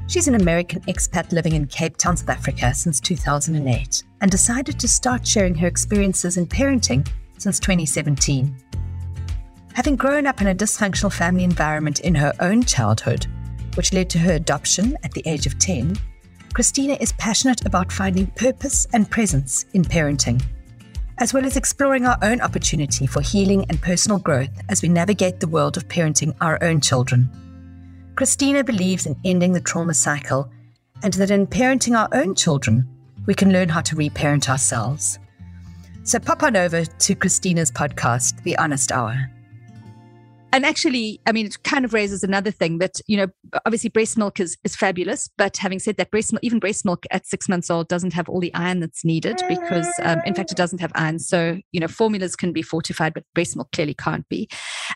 She's 0.07 0.29
an 0.29 0.35
American 0.35 0.81
expat 0.83 1.33
living 1.33 1.55
in 1.55 1.67
Cape 1.67 1.97
Town, 1.97 2.17
South 2.17 2.29
Africa 2.29 2.75
since 2.75 3.01
2008 3.01 4.05
and 4.21 4.31
decided 4.31 4.79
to 4.79 4.87
start 4.87 5.27
sharing 5.27 5.55
her 5.55 5.67
experiences 5.67 6.37
in 6.37 6.47
parenting 6.47 7.09
since 7.39 7.59
2017. 7.59 8.55
Having 9.73 9.97
grown 9.97 10.27
up 10.27 10.41
in 10.41 10.49
a 10.49 10.55
dysfunctional 10.55 11.13
family 11.13 11.43
environment 11.43 12.01
in 12.01 12.15
her 12.15 12.33
own 12.41 12.63
childhood, 12.65 13.27
which 13.77 13.93
led 13.93 14.11
to 14.11 14.19
her 14.19 14.35
adoption 14.35 14.97
at 15.03 15.13
the 15.13 15.23
age 15.27 15.47
of 15.47 15.59
10, 15.59 15.97
Christina 16.53 16.97
is 17.01 17.13
passionate 17.13 17.67
about 17.67 17.91
finding 17.91 18.27
purpose 18.29 18.87
and 18.93 19.11
presence 19.11 19.65
in 19.73 19.83
parenting, 19.83 20.41
as 21.19 21.33
well 21.33 21.45
as 21.45 21.57
exploring 21.57 22.05
our 22.05 22.19
own 22.23 22.41
opportunity 22.43 23.07
for 23.07 23.23
healing 23.23 23.65
and 23.69 23.83
personal 23.83 24.19
growth 24.19 24.51
as 24.69 24.83
we 24.83 24.89
navigate 24.89 25.41
the 25.41 25.49
world 25.49 25.77
of 25.77 25.89
parenting 25.89 26.37
our 26.41 26.63
own 26.63 26.81
children. 26.81 27.29
Christina 28.17 28.63
believes 28.63 29.07
in 29.07 29.17
ending 29.25 29.53
the 29.53 29.61
trauma 29.61 29.95
cycle 29.95 30.51
and 31.03 31.13
that 31.15 31.31
in 31.31 31.47
parenting 31.47 31.99
our 31.99 32.09
own 32.13 32.35
children, 32.35 32.89
we 33.27 33.35
can 33.35 33.53
learn 33.53 33.69
how 33.69 33.81
to 33.81 33.97
reparent 33.97 34.49
ourselves. 34.49 35.19
So 36.05 36.19
pop 36.19 36.43
on 36.43 36.57
over 36.57 36.85
to 36.85 37.15
Christina's 37.15 37.71
podcast, 37.71 38.43
The 38.43 38.57
Honest 38.59 38.93
Hour 38.93 39.31
and 40.55 40.65
actually, 40.65 41.21
I 41.27 41.33
mean, 41.33 41.47
it 41.47 41.61
kind 41.65 41.85
of 41.85 41.93
raises 41.93 42.23
another 42.23 42.53
thing 42.53 42.79
that, 42.79 43.01
you 43.09 43.17
know, 43.17 43.27
obviously 43.67 43.91
breast 43.91 44.17
milk 44.17 44.39
is, 44.39 44.57
is 44.63 44.77
fabulous. 44.77 45.29
But 45.37 45.57
having 45.57 45.81
said 45.81 45.97
that, 45.97 46.13
breast 46.13 46.33
milk, 46.33 46.45
even 46.45 46.61
breast 46.61 46.85
milk 46.85 47.07
at 47.11 47.27
six 47.27 47.49
months 47.49 47.71
old 47.71 47.89
doesn't 47.89 48.13
have 48.13 48.29
all 48.29 48.39
the 48.39 48.55
iron 48.55 48.79
that's 48.79 49.05
needed 49.05 49.43
because, 49.49 49.89
um, 50.05 50.21
in 50.25 50.33
fact, 50.33 50.53
it 50.53 50.57
doesn't 50.57 50.81
have 50.81 50.93
iron. 50.95 51.19
So, 51.19 51.59
you 51.73 51.81
know, 51.81 51.89
formulas 51.89 52.37
can 52.37 52.53
be 52.53 52.63
fortified, 52.63 53.15
but 53.15 53.25
breast 53.35 53.57
milk 53.57 53.73
clearly 53.73 53.95
can't 53.95 54.29
be. 54.29 54.49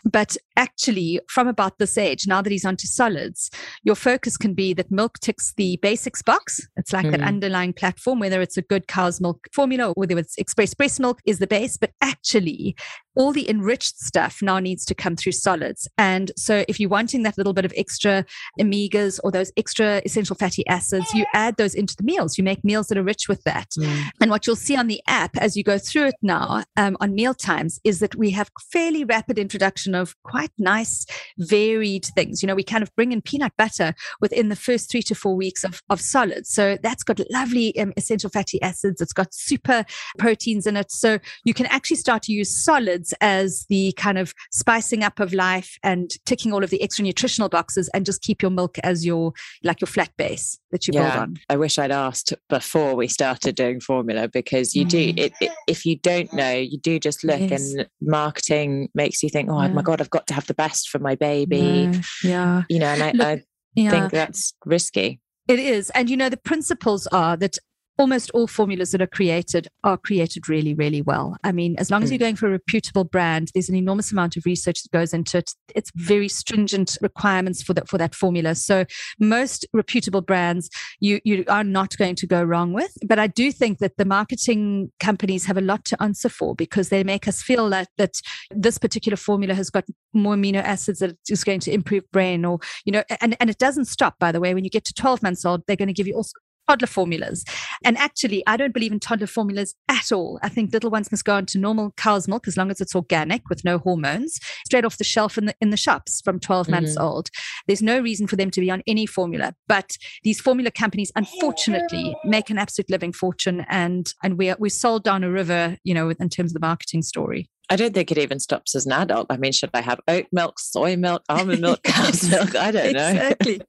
But 0.05 0.37
actually, 0.55 1.19
from 1.27 1.49
about 1.49 1.77
this 1.77 1.97
age, 1.97 2.25
now 2.25 2.41
that 2.41 2.51
he's 2.51 2.63
onto 2.63 2.87
solids, 2.87 3.51
your 3.83 3.95
focus 3.95 4.37
can 4.37 4.53
be 4.53 4.73
that 4.75 4.89
milk 4.89 5.19
ticks 5.19 5.53
the 5.57 5.77
basics 5.81 6.21
box. 6.21 6.65
It's 6.77 6.93
like 6.93 7.05
mm. 7.05 7.11
that 7.11 7.21
underlying 7.21 7.73
platform, 7.73 8.19
whether 8.19 8.39
it's 8.39 8.55
a 8.55 8.61
good 8.61 8.87
cow's 8.87 9.19
milk 9.19 9.45
formula 9.51 9.89
or 9.89 9.93
whether 9.97 10.17
it's 10.17 10.37
express 10.37 10.73
breast 10.73 11.01
milk 11.01 11.19
is 11.25 11.39
the 11.39 11.47
base. 11.47 11.75
But 11.75 11.91
actually, 12.01 12.77
all 13.19 13.33
the 13.33 13.49
enriched 13.49 13.99
stuff 13.99 14.41
now 14.41 14.59
needs 14.59 14.85
to 14.85 14.95
come 14.95 15.17
through 15.17 15.33
solids. 15.33 15.89
And 15.97 16.31
so 16.37 16.63
if 16.69 16.79
you're 16.79 16.89
wanting 16.89 17.23
that 17.23 17.37
little 17.37 17.51
bit 17.51 17.65
of 17.65 17.73
extra 17.75 18.23
omegas 18.57 19.19
or 19.25 19.29
those 19.29 19.51
extra 19.57 20.01
essential 20.05 20.37
fatty 20.37 20.65
acids, 20.67 21.13
you 21.13 21.25
add 21.33 21.57
those 21.57 21.75
into 21.75 21.97
the 21.97 22.03
meals. 22.03 22.37
You 22.37 22.45
make 22.45 22.63
meals 22.63 22.87
that 22.87 22.97
are 22.97 23.03
rich 23.03 23.27
with 23.27 23.43
that. 23.43 23.71
Mm. 23.77 24.03
And 24.21 24.31
what 24.31 24.47
you'll 24.47 24.55
see 24.55 24.77
on 24.77 24.87
the 24.87 25.01
app 25.05 25.35
as 25.35 25.57
you 25.57 25.65
go 25.65 25.77
through 25.77 26.07
it 26.07 26.15
now 26.21 26.63
um, 26.77 26.95
on 27.01 27.13
meal 27.13 27.33
times 27.33 27.77
is 27.83 27.99
that 27.99 28.15
we 28.15 28.31
have 28.31 28.49
fairly 28.71 29.03
rapid 29.03 29.37
introduction 29.37 29.95
of 29.95 30.15
quite 30.23 30.51
nice, 30.57 31.05
varied 31.37 32.05
things. 32.15 32.41
You 32.41 32.47
know, 32.47 32.55
we 32.55 32.63
kind 32.63 32.83
of 32.83 32.95
bring 32.95 33.11
in 33.11 33.21
peanut 33.21 33.51
butter 33.57 33.95
within 34.21 34.47
the 34.47 34.55
first 34.55 34.89
three 34.89 35.03
to 35.03 35.13
four 35.13 35.35
weeks 35.35 35.65
of, 35.65 35.81
of 35.89 35.99
solids. 35.99 36.49
So 36.51 36.77
that's 36.81 37.03
got 37.03 37.19
lovely 37.29 37.77
um, 37.77 37.91
essential 37.97 38.29
fatty 38.29 38.61
acids. 38.61 39.01
It's 39.01 39.11
got 39.11 39.33
super 39.33 39.83
proteins 40.17 40.65
in 40.65 40.77
it. 40.77 40.89
So 40.89 41.19
you 41.43 41.53
can 41.53 41.65
actually 41.65 41.97
start 41.97 42.23
to 42.23 42.31
use 42.31 42.63
solids 42.63 43.08
as 43.21 43.65
the 43.69 43.93
kind 43.93 44.17
of 44.17 44.33
spicing 44.51 45.03
up 45.03 45.19
of 45.19 45.33
life 45.33 45.77
and 45.83 46.11
ticking 46.25 46.53
all 46.53 46.63
of 46.63 46.69
the 46.69 46.81
extra 46.81 47.03
nutritional 47.03 47.49
boxes 47.49 47.89
and 47.93 48.05
just 48.05 48.21
keep 48.21 48.41
your 48.41 48.51
milk 48.51 48.77
as 48.79 49.05
your 49.05 49.33
like 49.63 49.81
your 49.81 49.87
flat 49.87 50.11
base 50.17 50.59
that 50.71 50.87
you 50.87 50.93
yeah, 50.93 51.11
build 51.11 51.21
on. 51.21 51.37
I 51.49 51.57
wish 51.57 51.77
I'd 51.77 51.91
asked 51.91 52.33
before 52.49 52.95
we 52.95 53.07
started 53.07 53.55
doing 53.55 53.79
formula 53.79 54.27
because 54.27 54.75
you 54.75 54.85
mm. 54.85 54.89
do 54.89 55.13
it, 55.17 55.33
it, 55.41 55.51
if 55.67 55.85
you 55.85 55.97
don't 55.97 56.31
know, 56.33 56.53
you 56.53 56.77
do 56.79 56.99
just 56.99 57.23
look 57.23 57.39
yes. 57.39 57.73
and 57.73 57.87
marketing 58.01 58.89
makes 58.93 59.23
you 59.23 59.29
think, 59.29 59.49
oh 59.49 59.61
yeah. 59.61 59.67
my 59.69 59.81
God, 59.81 60.01
I've 60.01 60.09
got 60.09 60.27
to 60.27 60.33
have 60.33 60.47
the 60.47 60.53
best 60.53 60.89
for 60.89 60.99
my 60.99 61.15
baby. 61.15 61.89
Yeah. 61.91 62.01
yeah. 62.23 62.63
You 62.69 62.79
know, 62.79 62.87
and 62.87 63.03
I, 63.03 63.11
look, 63.11 63.41
I 63.77 63.89
think 63.89 64.11
that's 64.11 64.53
risky. 64.65 65.19
It 65.47 65.59
is. 65.59 65.89
And 65.91 66.09
you 66.09 66.17
know, 66.17 66.29
the 66.29 66.37
principles 66.37 67.07
are 67.07 67.35
that 67.37 67.57
almost 67.99 68.31
all 68.33 68.47
formulas 68.47 68.91
that 68.91 69.01
are 69.01 69.07
created 69.07 69.67
are 69.83 69.97
created 69.97 70.47
really, 70.47 70.73
really 70.73 71.01
well. 71.01 71.35
I 71.43 71.51
mean, 71.51 71.75
as 71.77 71.91
long 71.91 72.01
as 72.01 72.09
you're 72.09 72.17
mm. 72.17 72.21
going 72.21 72.37
for 72.37 72.47
a 72.47 72.51
reputable 72.51 73.03
brand, 73.03 73.51
there's 73.53 73.67
an 73.67 73.75
enormous 73.75 74.11
amount 74.11 74.37
of 74.37 74.45
research 74.45 74.81
that 74.81 74.91
goes 74.91 75.13
into 75.13 75.37
it. 75.37 75.51
It's 75.75 75.91
very 75.95 76.29
stringent 76.29 76.97
requirements 77.01 77.61
for 77.61 77.73
that 77.73 77.89
for 77.89 77.97
that 77.97 78.15
formula. 78.15 78.55
So 78.55 78.85
most 79.19 79.67
reputable 79.73 80.21
brands 80.21 80.69
you 81.01 81.19
you 81.25 81.43
are 81.49 81.63
not 81.63 81.97
going 81.97 82.15
to 82.15 82.25
go 82.25 82.41
wrong 82.41 82.71
with. 82.71 82.97
But 83.05 83.19
I 83.19 83.27
do 83.27 83.51
think 83.51 83.79
that 83.79 83.97
the 83.97 84.05
marketing 84.05 84.91
companies 84.99 85.45
have 85.45 85.57
a 85.57 85.61
lot 85.61 85.83
to 85.85 86.01
answer 86.01 86.29
for 86.29 86.55
because 86.55 86.89
they 86.89 87.03
make 87.03 87.27
us 87.27 87.41
feel 87.41 87.69
that 87.69 87.89
that 87.97 88.21
this 88.49 88.77
particular 88.77 89.17
formula 89.17 89.53
has 89.53 89.69
got 89.69 89.83
more 90.13 90.35
amino 90.35 90.63
acids 90.63 90.99
that 90.99 91.17
is 91.29 91.43
going 91.43 91.59
to 91.59 91.71
improve 91.71 92.09
brain 92.11 92.45
or 92.45 92.59
you 92.85 92.93
know 92.93 93.03
and, 93.21 93.35
and 93.39 93.49
it 93.49 93.57
doesn't 93.57 93.85
stop 93.85 94.17
by 94.19 94.31
the 94.31 94.39
way 94.39 94.53
when 94.53 94.63
you 94.63 94.69
get 94.69 94.83
to 94.85 94.93
12 94.93 95.21
months 95.21 95.45
old 95.45 95.61
they're 95.67 95.75
going 95.75 95.87
to 95.87 95.93
give 95.93 96.07
you 96.07 96.15
all 96.15 96.25
toddler 96.69 96.87
formulas. 96.87 97.43
And 97.83 97.97
actually, 97.97 98.43
I 98.45 98.55
don't 98.55 98.73
believe 98.73 98.91
in 98.91 98.99
toddler 98.99 99.27
formulas 99.27 99.73
at 99.87 100.11
all. 100.11 100.39
I 100.43 100.49
think 100.49 100.71
little 100.71 100.91
ones 100.91 101.11
must 101.11 101.25
go 101.25 101.35
on 101.35 101.47
to 101.47 101.57
normal 101.57 101.93
cow's 101.97 102.27
milk 102.27 102.47
as 102.47 102.57
long 102.57 102.69
as 102.69 102.79
it's 102.79 102.95
organic 102.95 103.49
with 103.49 103.65
no 103.65 103.79
hormones, 103.79 104.39
straight 104.65 104.85
off 104.85 104.97
the 104.97 105.03
shelf 105.03 105.37
in 105.37 105.45
the 105.45 105.55
in 105.61 105.71
the 105.71 105.77
shops 105.77 106.21
from 106.23 106.39
12 106.39 106.67
mm-hmm. 106.67 106.75
months 106.75 106.97
old. 106.97 107.29
There's 107.67 107.81
no 107.81 107.99
reason 107.99 108.27
for 108.27 108.35
them 108.35 108.51
to 108.51 108.61
be 108.61 108.69
on 108.69 108.83
any 108.85 109.05
formula. 109.05 109.55
But 109.67 109.97
these 110.23 110.39
formula 110.39 110.69
companies, 110.71 111.11
unfortunately, 111.15 112.15
make 112.23 112.49
an 112.49 112.59
absolute 112.59 112.89
living 112.89 113.13
fortune, 113.13 113.65
and 113.67 114.13
and 114.23 114.37
we 114.37 114.49
are, 114.49 114.57
we're 114.59 114.69
sold 114.69 115.03
down 115.03 115.23
a 115.23 115.31
river, 115.31 115.77
you 115.83 115.93
know, 115.93 116.09
in 116.09 116.29
terms 116.29 116.51
of 116.51 116.53
the 116.53 116.65
marketing 116.65 117.01
story. 117.01 117.49
I 117.71 117.75
don't 117.75 117.93
think 117.93 118.11
it 118.11 118.17
even 118.17 118.39
stops 118.39 118.73
as 118.75 118.85
an 118.85 118.93
adult. 118.93 119.27
I 119.29 119.37
mean, 119.37 119.51
should 119.51 119.69
I 119.73 119.81
have 119.81 119.99
oat 120.07 120.25
milk, 120.31 120.59
soy 120.59 120.95
milk, 120.95 121.23
almond 121.29 121.61
milk, 121.61 121.83
cow's 121.83 122.27
milk? 122.29 122.55
I 122.55 122.71
don't 122.71 122.93
know. 122.93 123.09
Exactly. 123.09 123.61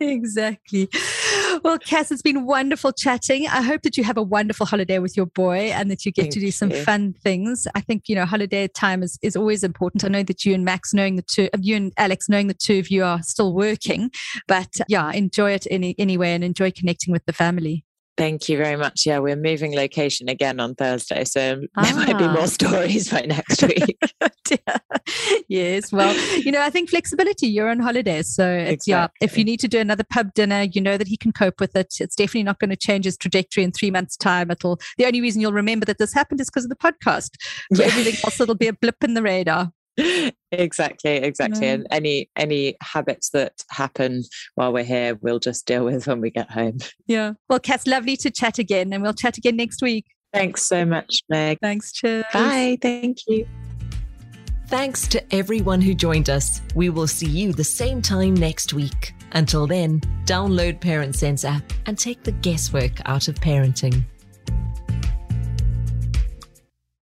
exactly. 0.00 0.88
Well, 1.62 1.78
Cass, 1.78 2.10
it's 2.10 2.22
been 2.22 2.46
wonderful 2.46 2.92
chatting. 2.92 3.46
I 3.46 3.60
hope 3.60 3.82
that 3.82 3.96
you 3.98 4.04
have 4.04 4.16
a 4.16 4.22
wonderful 4.22 4.64
holiday 4.64 4.98
with 4.98 5.16
your 5.16 5.26
boy 5.26 5.70
and 5.72 5.90
that 5.90 6.06
you 6.06 6.12
get 6.12 6.22
Thank 6.22 6.34
to 6.34 6.40
do 6.40 6.50
some 6.50 6.70
you. 6.70 6.82
fun 6.82 7.12
things. 7.22 7.66
I 7.74 7.80
think, 7.80 8.08
you 8.08 8.14
know, 8.14 8.24
holiday 8.24 8.66
time 8.66 9.02
is, 9.02 9.18
is 9.22 9.36
always 9.36 9.62
important. 9.62 10.04
I 10.04 10.08
know 10.08 10.22
that 10.22 10.44
you 10.44 10.54
and 10.54 10.64
Max, 10.64 10.94
knowing 10.94 11.16
the 11.16 11.22
two 11.22 11.50
of 11.52 11.60
you 11.62 11.76
and 11.76 11.92
Alex, 11.98 12.28
knowing 12.28 12.46
the 12.46 12.54
two 12.54 12.78
of 12.78 12.90
you 12.90 13.04
are 13.04 13.22
still 13.22 13.52
working, 13.52 14.10
but 14.46 14.72
yeah, 14.88 15.12
enjoy 15.12 15.52
it 15.52 15.66
any, 15.70 15.94
anyway 15.98 16.30
and 16.30 16.44
enjoy 16.44 16.70
connecting 16.70 17.12
with 17.12 17.26
the 17.26 17.32
family. 17.32 17.84
Thank 18.18 18.48
you 18.48 18.56
very 18.56 18.74
much. 18.74 19.06
Yeah, 19.06 19.20
we're 19.20 19.36
moving 19.36 19.76
location 19.76 20.28
again 20.28 20.58
on 20.58 20.74
Thursday, 20.74 21.22
so 21.22 21.62
ah. 21.76 21.82
there 21.82 21.94
might 21.94 22.18
be 22.18 22.26
more 22.26 22.40
ah. 22.40 22.46
stories 22.46 23.08
by 23.10 23.20
next 23.20 23.62
week. 23.62 23.96
yes, 25.48 25.92
well, 25.92 26.12
you 26.36 26.50
know, 26.50 26.60
I 26.60 26.68
think 26.68 26.90
flexibility. 26.90 27.46
You're 27.46 27.70
on 27.70 27.78
holiday, 27.78 28.22
so 28.22 28.50
it's 28.50 28.88
exactly. 28.88 29.18
yeah. 29.20 29.24
If 29.24 29.38
you 29.38 29.44
need 29.44 29.60
to 29.60 29.68
do 29.68 29.78
another 29.78 30.02
pub 30.10 30.34
dinner, 30.34 30.62
you 30.62 30.80
know 30.80 30.96
that 30.96 31.06
he 31.06 31.16
can 31.16 31.30
cope 31.30 31.60
with 31.60 31.76
it. 31.76 31.94
It's 32.00 32.16
definitely 32.16 32.42
not 32.42 32.58
going 32.58 32.70
to 32.70 32.76
change 32.76 33.04
his 33.04 33.16
trajectory 33.16 33.62
in 33.62 33.70
three 33.70 33.92
months' 33.92 34.16
time. 34.16 34.50
It'll. 34.50 34.80
The 34.96 35.06
only 35.06 35.20
reason 35.20 35.40
you'll 35.40 35.52
remember 35.52 35.86
that 35.86 35.98
this 35.98 36.12
happened 36.12 36.40
is 36.40 36.50
because 36.50 36.64
of 36.64 36.70
the 36.70 36.76
podcast. 36.76 37.30
For 37.76 37.82
yeah. 37.82 37.86
everything 37.86 38.14
else, 38.24 38.40
it'll 38.40 38.56
be 38.56 38.66
a 38.66 38.72
blip 38.72 39.04
in 39.04 39.14
the 39.14 39.22
radar. 39.22 39.70
Exactly, 40.52 41.16
exactly. 41.16 41.66
And 41.66 41.86
any 41.90 42.30
any 42.36 42.76
habits 42.82 43.30
that 43.30 43.52
happen 43.70 44.24
while 44.54 44.72
we're 44.72 44.84
here, 44.84 45.18
we'll 45.20 45.38
just 45.38 45.66
deal 45.66 45.84
with 45.84 46.06
when 46.06 46.20
we 46.20 46.30
get 46.30 46.50
home. 46.50 46.78
Yeah. 47.06 47.32
Well, 47.48 47.60
Cass, 47.60 47.86
lovely 47.86 48.16
to 48.18 48.30
chat 48.30 48.58
again, 48.58 48.92
and 48.92 49.02
we'll 49.02 49.14
chat 49.14 49.38
again 49.38 49.56
next 49.56 49.82
week. 49.82 50.06
Thanks 50.32 50.62
so 50.62 50.84
much, 50.84 51.22
Meg. 51.28 51.58
Thanks. 51.62 51.92
Cheers. 51.92 52.24
Bye. 52.32 52.78
Thank 52.80 53.18
you. 53.26 53.46
Thanks 54.66 55.08
to 55.08 55.34
everyone 55.34 55.80
who 55.80 55.94
joined 55.94 56.28
us. 56.28 56.60
We 56.74 56.90
will 56.90 57.06
see 57.06 57.28
you 57.28 57.54
the 57.54 57.64
same 57.64 58.02
time 58.02 58.34
next 58.34 58.74
week. 58.74 59.14
Until 59.32 59.66
then, 59.66 60.00
download 60.26 60.80
Parent 60.80 61.14
Sense 61.14 61.44
app 61.44 61.72
and 61.86 61.98
take 61.98 62.22
the 62.22 62.32
guesswork 62.32 62.92
out 63.06 63.28
of 63.28 63.36
parenting. 63.36 64.04